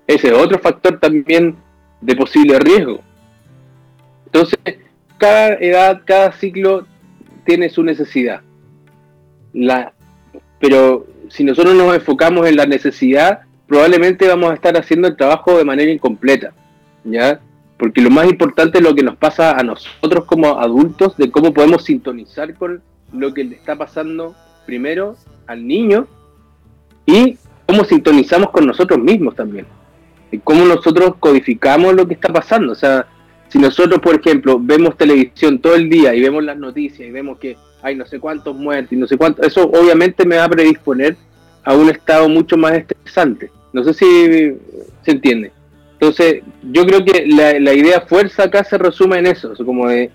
[0.06, 1.56] Ese es otro factor también
[2.00, 3.00] de posible riesgo.
[4.26, 4.58] Entonces,
[5.18, 6.86] cada edad, cada ciclo
[7.44, 8.40] tiene su necesidad.
[9.52, 9.92] La,
[10.60, 15.56] pero si nosotros nos enfocamos en la necesidad, probablemente vamos a estar haciendo el trabajo
[15.56, 16.52] de manera incompleta,
[17.04, 17.40] ¿ya?
[17.78, 21.52] Porque lo más importante es lo que nos pasa a nosotros como adultos, de cómo
[21.52, 25.16] podemos sintonizar con lo que le está pasando primero
[25.46, 26.06] al niño
[27.04, 29.66] y cómo sintonizamos con nosotros mismos también.
[30.30, 32.72] Y cómo nosotros codificamos lo que está pasando.
[32.72, 33.06] O sea,
[33.48, 37.38] si nosotros, por ejemplo, vemos televisión todo el día y vemos las noticias y vemos
[37.38, 37.56] que
[37.86, 41.16] hay no sé cuántos muertos y no sé cuántos, eso obviamente me va a predisponer
[41.62, 43.50] a un estado mucho más estresante.
[43.72, 44.56] No sé si
[45.02, 45.52] se entiende.
[45.92, 50.10] Entonces, yo creo que la, idea fuerza acá se resume en eso, como de,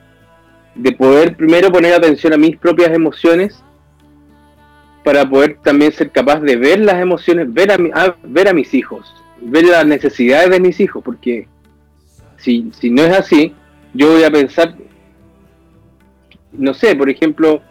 [0.76, 3.64] de poder primero poner atención a mis propias emociones
[5.04, 9.14] para poder también ser capaz de ver las emociones, ver a, ver a mis hijos,
[9.40, 11.48] ver las necesidades de mis hijos, porque
[12.38, 13.54] si, si no es así,
[13.94, 14.76] yo voy a pensar,
[16.52, 17.62] no sé, por ejemplo,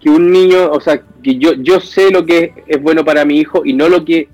[0.00, 3.38] que un niño, o sea, que yo, yo sé lo que es bueno para mi
[3.38, 4.28] hijo y no lo que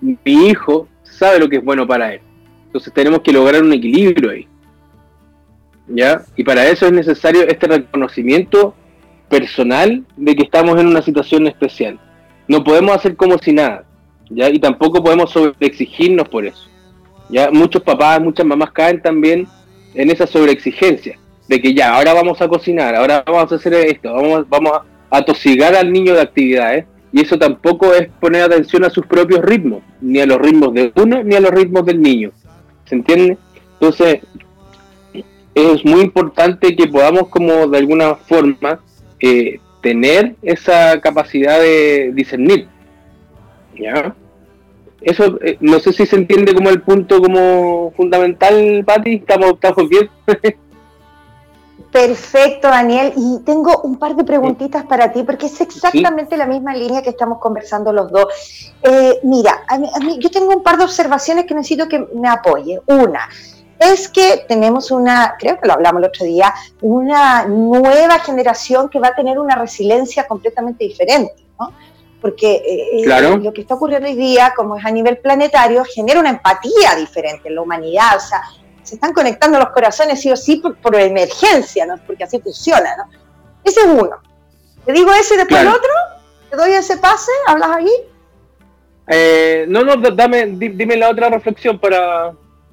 [0.00, 2.20] mi hijo sabe lo que es bueno para él.
[2.66, 4.46] Entonces tenemos que lograr un equilibrio ahí.
[5.88, 6.22] ¿Ya?
[6.36, 8.74] Y para eso es necesario este reconocimiento
[9.28, 11.98] personal de que estamos en una situación especial.
[12.48, 13.84] No podemos hacer como si nada,
[14.28, 14.48] ¿ya?
[14.50, 16.68] Y tampoco podemos sobreexigirnos por eso.
[17.28, 17.50] ¿ya?
[17.50, 19.46] Muchos papás, muchas mamás caen también
[19.94, 24.12] en esa sobreexigencia, de que ya, ahora vamos a cocinar, ahora vamos a hacer esto,
[24.12, 24.72] vamos, vamos
[25.10, 29.40] a atosigar al niño de actividades, y eso tampoco es poner atención a sus propios
[29.42, 32.30] ritmos, ni a los ritmos de uno, ni a los ritmos del niño.
[32.84, 33.38] ¿Se entiende?
[33.74, 34.20] Entonces,
[35.54, 38.80] es muy importante que podamos como de alguna forma
[39.20, 42.68] eh, tener esa capacidad de discernir.
[43.78, 44.14] ¿Ya?
[45.00, 49.88] Eso, eh, no sé si se entiende como el punto como fundamental, Pati, ¿estamos, estamos
[49.88, 50.10] bien?
[51.96, 53.14] Perfecto, Daniel.
[53.16, 57.08] Y tengo un par de preguntitas para ti, porque es exactamente la misma línea que
[57.08, 58.26] estamos conversando los dos.
[58.82, 59.64] Eh, mira,
[60.18, 62.82] yo tengo un par de observaciones que necesito que me apoye.
[62.86, 63.26] Una,
[63.78, 68.98] es que tenemos una, creo que lo hablamos el otro día, una nueva generación que
[68.98, 71.72] va a tener una resiliencia completamente diferente, ¿no?
[72.20, 76.20] Porque eh, eh, lo que está ocurriendo hoy día, como es a nivel planetario, genera
[76.20, 78.42] una empatía diferente en la humanidad, o sea,
[78.86, 81.96] se están conectando los corazones sí o sí por, emergencia, ¿no?
[82.06, 83.04] Porque así funciona, ¿no?
[83.64, 84.16] Ese es uno.
[84.84, 85.90] Te digo ese después el otro,
[86.50, 87.90] te doy ese pase, ¿hablas ahí?
[89.08, 92.32] Eh, no, no, dame, dime la otra reflexión para,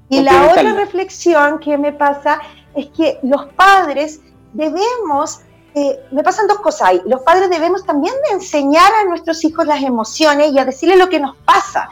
[0.09, 2.39] y la otra reflexión que me pasa
[2.75, 4.21] es que los padres
[4.53, 5.41] debemos,
[5.73, 9.65] eh, me pasan dos cosas ahí, los padres debemos también de enseñar a nuestros hijos
[9.65, 11.89] las emociones y a decirles lo que nos pasa.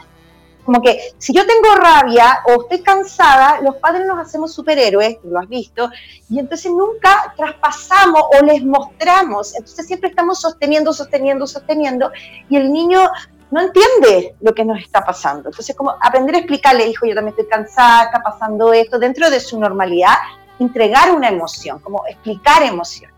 [0.64, 5.38] Como que si yo tengo rabia o estoy cansada, los padres nos hacemos superhéroes, lo
[5.40, 5.90] has visto,
[6.30, 9.54] y entonces nunca traspasamos o les mostramos.
[9.54, 12.12] Entonces siempre estamos sosteniendo, sosteniendo, sosteniendo,
[12.48, 13.10] y el niño
[13.50, 15.50] no entiende lo que nos está pasando.
[15.50, 19.40] Entonces, como aprender a explicarle, hijo, yo también estoy cansada, está pasando esto, dentro de
[19.40, 20.14] su normalidad,
[20.58, 23.10] entregar una emoción, como explicar emoción.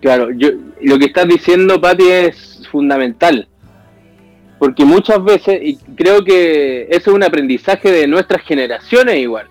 [0.00, 0.48] Claro, yo,
[0.80, 3.46] lo que estás diciendo, Pati, es fundamental.
[4.58, 9.46] Porque muchas veces, y creo que eso es un aprendizaje de nuestras generaciones igual,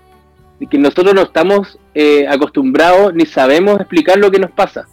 [0.59, 4.87] y que nosotros no estamos eh, acostumbrados ni sabemos explicar lo que nos pasa.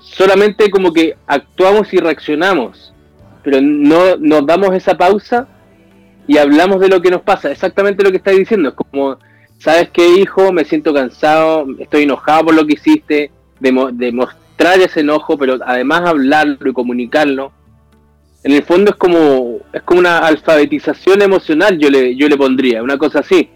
[0.00, 2.94] Solamente como que actuamos y reaccionamos
[3.44, 5.46] pero no nos damos esa pausa
[6.26, 9.18] y hablamos de lo que nos pasa, exactamente lo que está diciendo, es como,
[9.58, 10.50] ¿sabes qué hijo?
[10.50, 13.30] Me siento cansado, estoy enojado por lo que hiciste,
[13.60, 17.52] de, mostrar ese enojo, pero además hablarlo y comunicarlo.
[18.44, 22.82] En el fondo es como, es como una alfabetización emocional, yo le, yo le pondría,
[22.82, 23.48] una cosa así.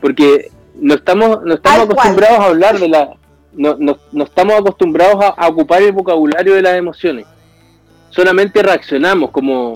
[0.00, 3.10] Porque no estamos, no estamos acostumbrados a hablar de la,
[3.54, 7.26] no, no, estamos acostumbrados a ocupar el vocabulario de las emociones
[8.16, 9.74] solamente reaccionamos, como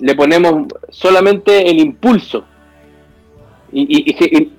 [0.00, 2.44] le ponemos solamente el impulso.
[3.70, 4.50] Y,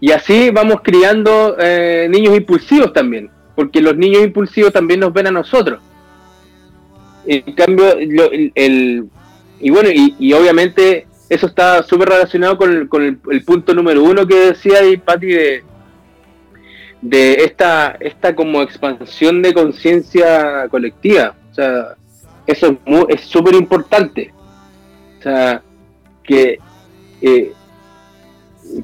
[0.00, 5.26] y, así vamos criando eh, niños impulsivos también, porque los niños impulsivos también nos ven
[5.26, 5.80] a nosotros.
[7.32, 9.04] En cambio, el,
[9.60, 14.34] y bueno, y, obviamente eso está súper relacionado con, con el, punto número uno que
[14.34, 15.62] decía ahí, Patti, de,
[17.00, 21.36] de esta, esta como expansión de conciencia colectiva.
[21.52, 21.94] O sea,
[22.48, 22.76] eso
[23.08, 24.32] es súper importante.
[25.20, 25.62] O sea,
[26.24, 26.58] que,
[27.22, 27.52] eh,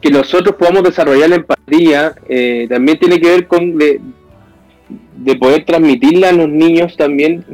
[0.01, 4.01] que nosotros podamos desarrollar la empatía eh, también tiene que ver con de,
[5.41, 7.45] poder transmitirla a los niños también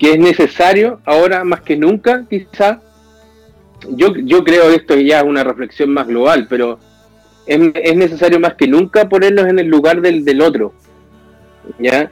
[0.00, 2.80] que es necesario ahora más que nunca quizá
[3.90, 6.80] yo, yo creo que esto ya es una reflexión más global pero
[7.46, 10.72] es, es necesario más que nunca ponernos en el lugar del, del otro
[11.78, 12.10] ¿ya?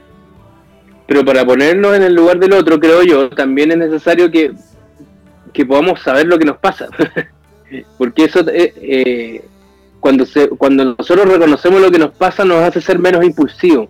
[1.09, 4.51] pero para ponernos en el lugar del otro, creo yo, también es necesario que,
[5.51, 6.87] que podamos saber lo que nos pasa.
[7.97, 9.45] Porque eso, eh, eh,
[9.99, 13.89] cuando, se, cuando nosotros reconocemos lo que nos pasa, nos hace ser menos impulsivos.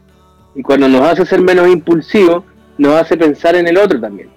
[0.55, 2.45] Y cuando nos hace ser menos impulsivos,
[2.79, 4.29] nos hace pensar en el otro también.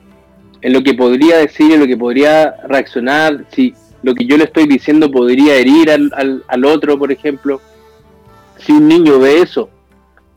[0.60, 3.72] En lo que podría decir, en lo que podría reaccionar, si
[4.02, 7.60] lo que yo le estoy diciendo podría herir al, al, otro, por ejemplo.
[8.58, 9.70] Si un niño ve eso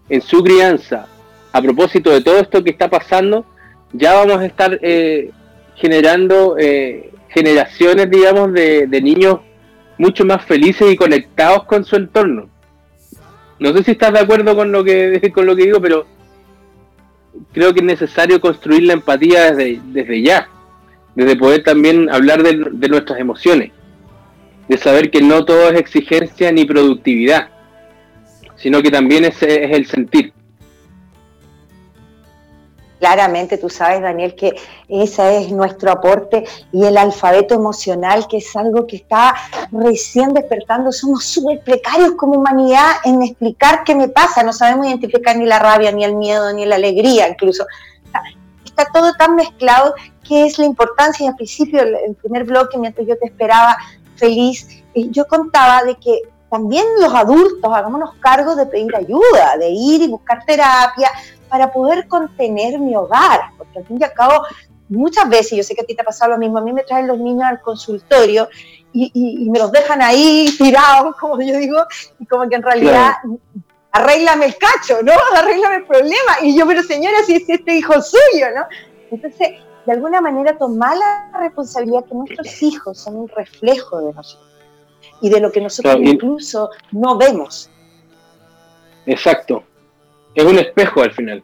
[0.08, 1.08] en su crianza,
[1.52, 3.44] a propósito de todo esto que está pasando,
[3.92, 5.32] ya vamos a estar eh,
[5.76, 9.40] generando eh, generaciones, digamos, de, de, niños
[9.98, 12.50] mucho más felices y conectados con su entorno.
[13.58, 16.06] No sé si estás de acuerdo con lo que, con lo que digo, pero
[17.54, 20.50] creo que es necesario construir la empatía desde, desde ya
[21.16, 23.72] desde poder también hablar de, nuestras emociones,
[24.68, 27.50] de saber que no todo es exigencia ni productividad,
[28.58, 30.34] sino que también es, es el sentir.
[33.06, 34.56] Claramente tú sabes, Daniel, que
[34.90, 39.36] ese es nuestro aporte y el alfabeto emocional, que es algo que está
[39.72, 40.92] recién despertando.
[40.92, 44.42] Somos súper precarios como humanidad en explicar qué me pasa.
[44.42, 47.68] No sabemos identificar ni la rabia, ni el miedo, ni la alegría incluso.
[48.66, 49.94] Está todo tan mezclado
[50.28, 51.26] qué es la importancia.
[51.26, 53.78] Y al principio, el primer bloque, mientras yo te esperaba
[54.16, 59.70] feliz, eh, yo contaba de que también los adultos hagámonos cargo de pedir ayuda, de
[59.70, 61.12] ir y buscar terapia
[61.50, 64.46] para poder contener mi hogar, porque al fin y al cabo
[64.90, 66.84] muchas veces, yo sé que a ti te ha pasado lo mismo, a mí me
[66.84, 68.50] traen los niños al consultorio
[68.94, 71.80] y, me los dejan ahí tirados, como yo digo,
[72.20, 73.14] y como que en realidad
[73.92, 75.12] arréglame el cacho, ¿no?
[75.36, 76.38] Arréglame el problema.
[76.42, 78.66] Y yo, pero señora, si es este hijo suyo, ¿no?
[79.12, 84.52] Entonces, de alguna manera tomar la responsabilidad que nuestros hijos son un reflejo de nosotros
[85.22, 87.70] y de lo que nosotros incluso no vemos.
[89.06, 89.64] Exacto.
[90.36, 91.44] Es un espejo al final.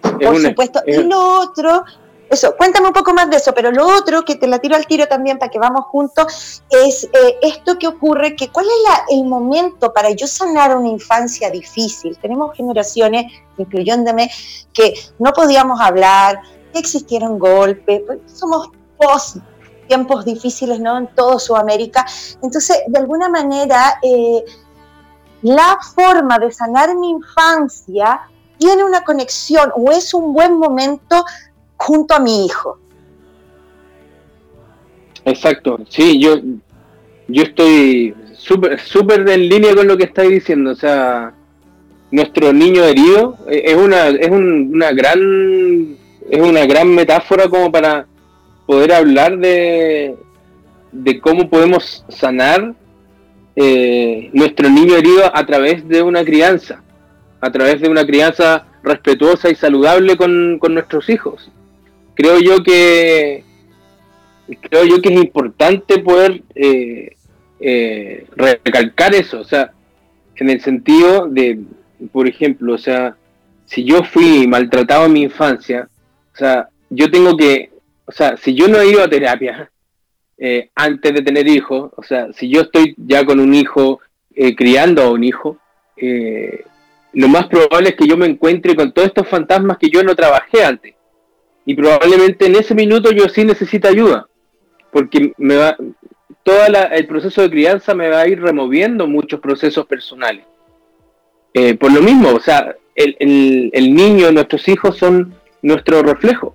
[0.00, 0.80] Por supuesto.
[0.86, 1.84] Y lo otro,
[2.30, 4.86] eso, cuéntame un poco más de eso, pero lo otro que te la tiro al
[4.86, 9.24] tiro también para que vamos juntos es eh, esto que ocurre, que cuál es el
[9.24, 12.16] momento para yo sanar una infancia difícil.
[12.18, 14.30] Tenemos generaciones, incluyéndome,
[14.72, 16.40] que no podíamos hablar,
[16.72, 19.36] que existieron golpes, pues, somos post
[19.86, 20.98] tiempos difíciles, ¿no?
[20.98, 22.04] En todo Sudamérica.
[22.42, 24.44] Entonces, de alguna manera, eh,
[25.46, 28.22] la forma de sanar mi infancia
[28.58, 31.24] tiene una conexión o es un buen momento
[31.76, 32.78] junto a mi hijo.
[35.24, 36.36] Exacto, sí, yo,
[37.28, 41.32] yo estoy súper súper en línea con lo que estáis diciendo, o sea,
[42.10, 45.96] nuestro niño herido eh, es una, es una gran
[46.28, 48.06] es una gran metáfora como para
[48.66, 50.16] poder hablar de,
[50.90, 52.74] de cómo podemos sanar
[53.56, 56.82] eh, nuestro niño herido a través de una crianza,
[57.40, 61.50] a través de una crianza respetuosa y saludable con, con nuestros hijos.
[62.14, 63.44] Creo yo que
[64.60, 67.16] creo yo que es importante poder eh,
[67.58, 69.72] eh, recalcar eso, o sea,
[70.36, 71.58] en el sentido de,
[72.12, 73.16] por ejemplo, o sea,
[73.64, 75.88] si yo fui maltratado en mi infancia,
[76.34, 77.70] o sea, yo tengo que,
[78.04, 79.70] o sea, si yo no he ido a terapia
[80.38, 84.00] eh, antes de tener hijos, o sea, si yo estoy ya con un hijo,
[84.54, 85.58] criando a un hijo,
[87.14, 90.14] lo más probable es que yo me encuentre con todos estos fantasmas que yo no
[90.14, 90.94] trabajé antes
[91.66, 94.28] y probablemente en ese minuto yo sí necesito ayuda,
[94.92, 95.76] porque me va,
[96.44, 100.44] todo el proceso de crianza me va a ir removiendo muchos procesos personales.
[101.52, 103.16] Eh, por lo mismo, o sea, el,
[103.72, 106.54] el, niño, nuestros hijos son nuestro reflejo,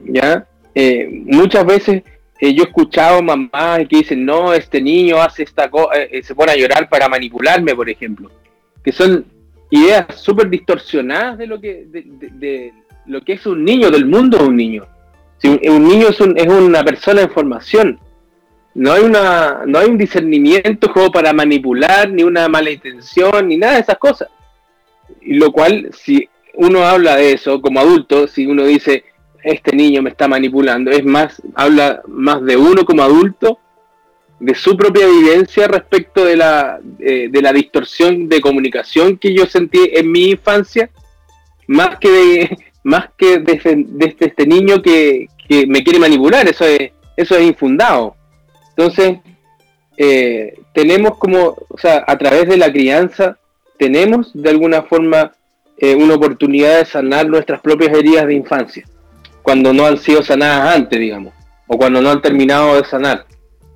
[0.00, 0.46] ¿ya?
[0.74, 2.02] Eh, muchas veces
[2.40, 6.52] eh, yo he escuchado mamás que dicen, no, este niño hace esta cosa, se pone
[6.52, 8.30] a llorar para manipularme, por ejemplo,
[8.82, 9.24] que son
[9.70, 12.72] ideas súper distorsionadas de lo que, de,
[13.06, 14.86] lo que es un niño, del mundo de un niño.
[15.38, 17.98] Si un, niño es, es, una persona en formación.
[18.74, 23.56] No hay, una, no hay un discernimiento como para manipular, ni una mala intención, ni
[23.56, 24.28] nada de esas cosas.
[25.20, 29.04] Y lo cual, si uno habla de eso como adulto, si uno dice,
[29.44, 33.58] este niño me está manipulando, es más, habla más de uno como adulto,
[34.40, 39.78] de su propia vivencia respecto de la, de la distorsión de comunicación que yo sentí
[39.92, 40.90] en mi infancia,
[41.66, 45.28] más que de, más que de, este, este niño que,
[45.68, 48.16] me quiere manipular, eso es, eso es infundado.
[48.70, 49.18] Entonces,
[49.96, 53.38] eh, tenemos como, o sea, a través de la crianza,
[53.78, 55.32] tenemos de alguna forma
[55.76, 58.84] eh, una oportunidad de sanar nuestras propias heridas de infancia,
[59.44, 61.34] cuando no han sido sanadas antes, digamos,
[61.66, 63.26] o cuando no han terminado de sanar.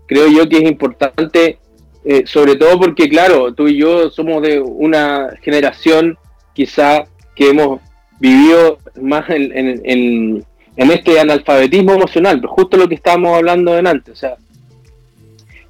[0.07, 1.59] Creo yo que es importante,
[2.07, 6.17] eh, sobre todo porque, claro, tú y yo somos de una generación
[6.55, 7.05] quizá
[7.37, 7.81] que hemos
[8.19, 10.43] vivido más en,
[10.75, 14.37] este analfabetismo emocional, justo lo que estábamos hablando antes, o sea,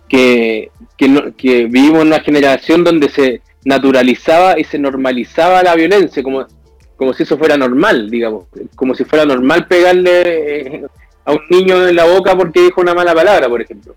[0.09, 6.47] que, que, vivimos en una generación donde se naturalizaba y se normalizaba la violencia, como,
[6.99, 10.23] como si eso fuera normal, digamos, como si fuera normal pegarle
[10.67, 10.87] eh,
[11.25, 13.95] a un niño en la boca porque dijo una mala palabra, por ejemplo.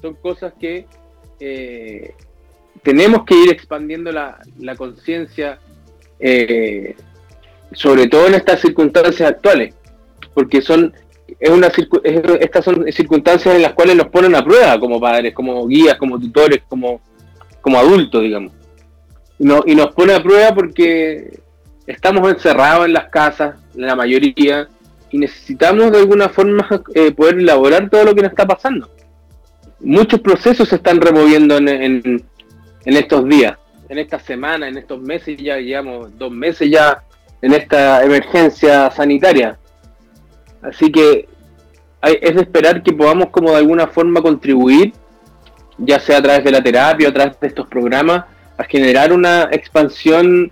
[0.00, 0.86] Son cosas que
[1.38, 2.14] eh,
[2.82, 4.40] tenemos que ir expandiendo la,
[4.78, 5.58] conciencia,
[6.18, 6.96] eh,
[7.72, 9.74] sobre todo en estas circunstancias actuales,
[10.32, 10.94] porque son
[11.38, 11.70] es una
[12.40, 16.18] estas son circunstancias en las cuales nos ponen a prueba como padres, como guías, como
[16.18, 17.02] tutores, como,
[17.60, 18.52] como adultos, digamos.
[19.38, 21.40] Y nos pone a prueba porque
[21.86, 24.68] estamos encerrados en las casas, la mayoría,
[25.10, 28.90] y necesitamos de alguna forma eh, poder elaborar todo lo que nos está pasando.
[29.80, 32.24] Muchos procesos se están removiendo en,
[32.86, 33.58] en estos días,
[33.88, 37.02] en esta semana, en estos meses, ya llevamos dos meses ya
[37.42, 39.58] en esta emergencia sanitaria.
[40.62, 41.28] Así que
[42.02, 44.92] es de esperar que podamos como de alguna forma contribuir,
[45.78, 48.24] ya sea a través de la terapia a través de estos programas,
[48.56, 50.50] a generar una expansión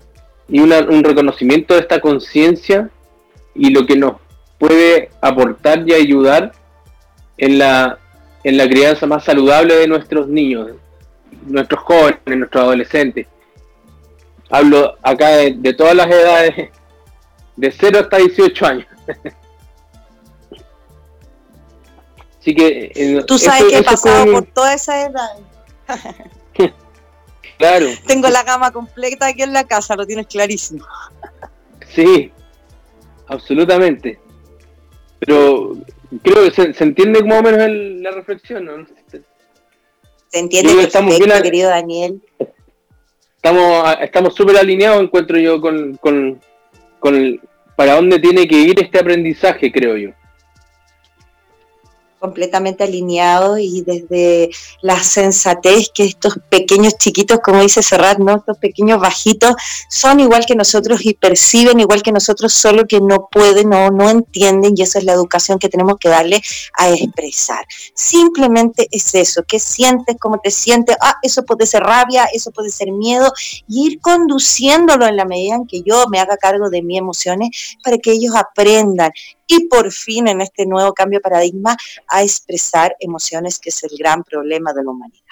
[0.49, 2.91] y un reconocimiento de esta conciencia
[3.55, 4.17] y lo que nos
[4.59, 6.53] puede aportar y ayudar
[7.37, 7.99] en la,
[8.43, 10.73] en la crianza más saludable de nuestros niños,
[11.47, 13.27] nuestros jóvenes, nuestros adolescentes.
[14.51, 16.71] Hablo acá de, todas las edades,
[17.57, 18.87] de 0 hasta 18 años.
[22.41, 22.93] Así que.
[22.95, 25.39] Eh, Tú sabes que he pasado por toda esa edad.
[27.59, 27.87] claro.
[28.07, 30.85] Tengo la gama completa aquí en la casa, lo tienes clarísimo.
[31.95, 32.31] Sí,
[33.27, 34.19] absolutamente.
[35.19, 35.77] Pero
[36.23, 37.71] creo que se, entiende más o menos
[38.03, 38.87] la reflexión, ¿no?
[40.29, 42.21] Se entiende estamos bien, querido Daniel.
[43.37, 46.41] Estamos estamos súper alineados, encuentro yo, con, con,
[46.99, 47.41] con
[47.77, 50.11] para dónde tiene que ir este aprendizaje, creo yo
[52.25, 54.49] completamente alineados y desde
[54.81, 58.37] la sensatez que estos pequeños chiquitos, como dice Serrat, ¿no?
[58.37, 59.53] estos pequeños bajitos,
[59.91, 64.09] son igual que nosotros y perciben igual que nosotros, solo que no pueden o no
[64.09, 66.41] entienden y esa es la educación que tenemos que darle
[66.79, 67.67] a expresar.
[67.93, 72.71] Simplemente es eso, qué sientes, cómo te sientes, ah, eso puede ser rabia, eso puede
[72.71, 73.35] ser miedo
[73.69, 77.77] y ir conduciéndolo en la medida en que yo me haga cargo de mis emociones
[77.85, 79.11] para que ellos aprendan
[79.47, 81.77] y por fin en este nuevo cambio de paradigma
[82.09, 85.23] a expresar emociones, que es el gran problema de la humanidad.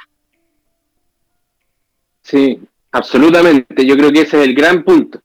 [2.23, 2.61] Sí,
[2.91, 3.85] absolutamente.
[3.85, 5.21] Yo creo que ese es el gran punto.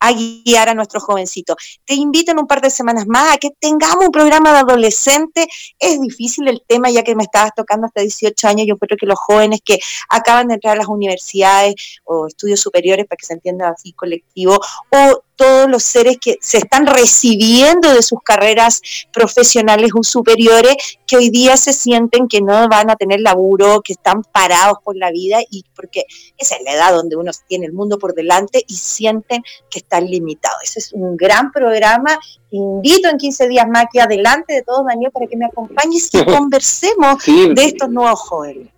[0.00, 1.56] A guiar a nuestros jovencitos.
[1.84, 5.46] Te invito en un par de semanas más a que tengamos un programa de adolescente.
[5.78, 8.66] Es difícil el tema ya que me estabas tocando hasta 18 años.
[8.66, 9.78] Yo creo que los jóvenes que
[10.08, 11.74] acaban de entrar a las universidades
[12.04, 14.58] o estudios superiores, para que se entienda así colectivo,
[14.90, 18.82] o todos los seres que se están recibiendo de sus carreras
[19.12, 20.74] profesionales o superiores,
[21.06, 24.96] que hoy día se sienten que no van a tener laburo, que están parados por
[24.96, 26.02] la vida, y porque
[26.36, 30.06] esa es la edad donde uno tiene el mundo por delante y sienten que están
[30.06, 30.58] limitados.
[30.64, 32.18] Ese es un gran programa.
[32.50, 36.24] invito en 15 días más aquí adelante de todos, Daniel, para que me acompañes y
[36.24, 38.68] conversemos de estos nuevos jóvenes.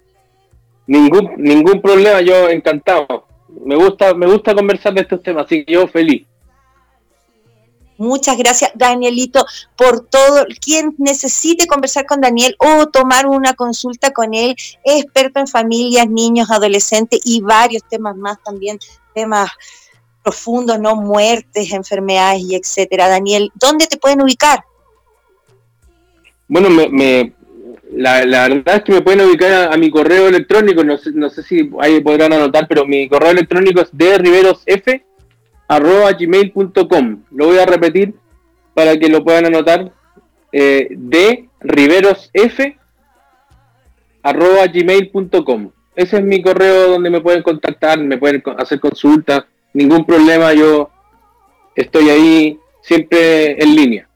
[0.86, 3.24] Ningún, ningún problema, yo encantado.
[3.64, 6.26] Me gusta, me gusta conversar de estos temas, así que yo feliz.
[8.00, 9.44] Muchas gracias, Danielito,
[9.76, 10.46] por todo.
[10.64, 16.50] Quien necesite conversar con Daniel o tomar una consulta con él, experto en familias, niños,
[16.50, 18.78] adolescentes y varios temas más también,
[19.14, 19.50] temas
[20.22, 23.06] profundos, no muertes, enfermedades y etcétera.
[23.06, 24.64] Daniel, ¿dónde te pueden ubicar?
[26.48, 27.34] Bueno, me,
[27.92, 31.42] la, verdad es que me pueden ubicar a, mi correo electrónico, no sé, no sé
[31.42, 34.62] si ahí podrán anotar, pero mi correo electrónico es de riverosf
[35.70, 37.22] arroba gmail.com.
[37.30, 38.14] Lo voy a repetir
[38.74, 39.92] para que lo puedan anotar.
[40.52, 42.28] Eh, de riverosf
[44.20, 45.70] arroba gmail.com.
[45.94, 50.90] Ese es mi correo donde me pueden contactar, me pueden hacer consultas, ningún problema, yo
[51.76, 54.09] estoy ahí siempre en línea.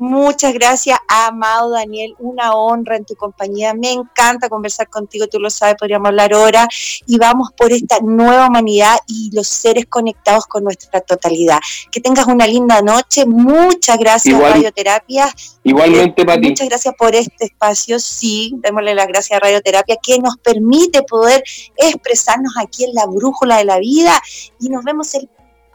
[0.00, 2.14] Muchas gracias, amado Daniel.
[2.20, 3.74] Una honra en tu compañía.
[3.74, 6.66] Me encanta conversar contigo, tú lo sabes, podríamos hablar ahora.
[7.06, 11.58] Y vamos por esta nueva humanidad y los seres conectados con nuestra totalidad.
[11.92, 13.26] Que tengas una linda noche.
[13.26, 15.28] Muchas gracias, Radioterapia.
[15.64, 16.48] Igualmente, Pati.
[16.48, 18.00] Muchas gracias por este espacio.
[18.00, 21.44] Sí, démosle las gracias a Radioterapia, que nos permite poder
[21.76, 24.18] expresarnos aquí en la brújula de la vida.
[24.58, 25.28] Y nos vemos el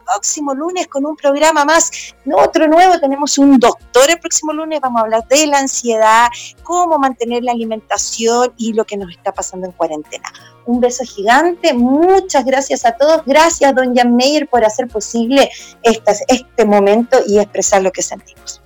[0.06, 1.90] próximo lunes con un programa más.
[2.32, 6.28] Otro nuevo, tenemos un doctor el próximo lunes, vamos a hablar de la ansiedad,
[6.62, 10.32] cómo mantener la alimentación y lo que nos está pasando en cuarentena.
[10.64, 11.74] Un beso gigante.
[11.74, 13.22] Muchas gracias a todos.
[13.24, 15.50] Gracias, don Jan Meyer, por hacer posible
[15.82, 18.60] este, este momento y expresar lo que sentimos.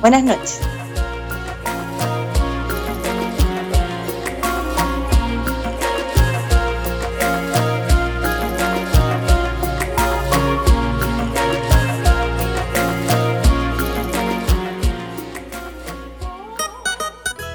[0.00, 0.60] Buenas noches.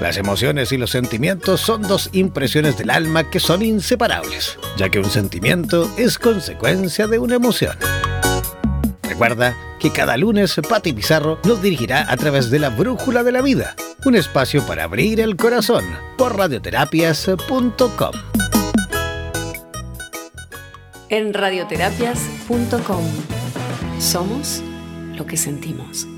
[0.04, 5.00] Las emociones y los sentimientos son dos impresiones del alma que son inseparables, ya que
[5.00, 7.78] un sentimiento es consecuencia de una emoción.
[9.04, 13.42] Recuerda que cada lunes Pati Pizarro nos dirigirá a través de la Brújula de la
[13.42, 15.86] Vida, un espacio para abrir el corazón
[16.18, 18.12] por radioterapias.com.
[21.08, 23.06] En radioterapias.com
[24.00, 24.62] somos
[25.16, 26.10] lo que sentimos.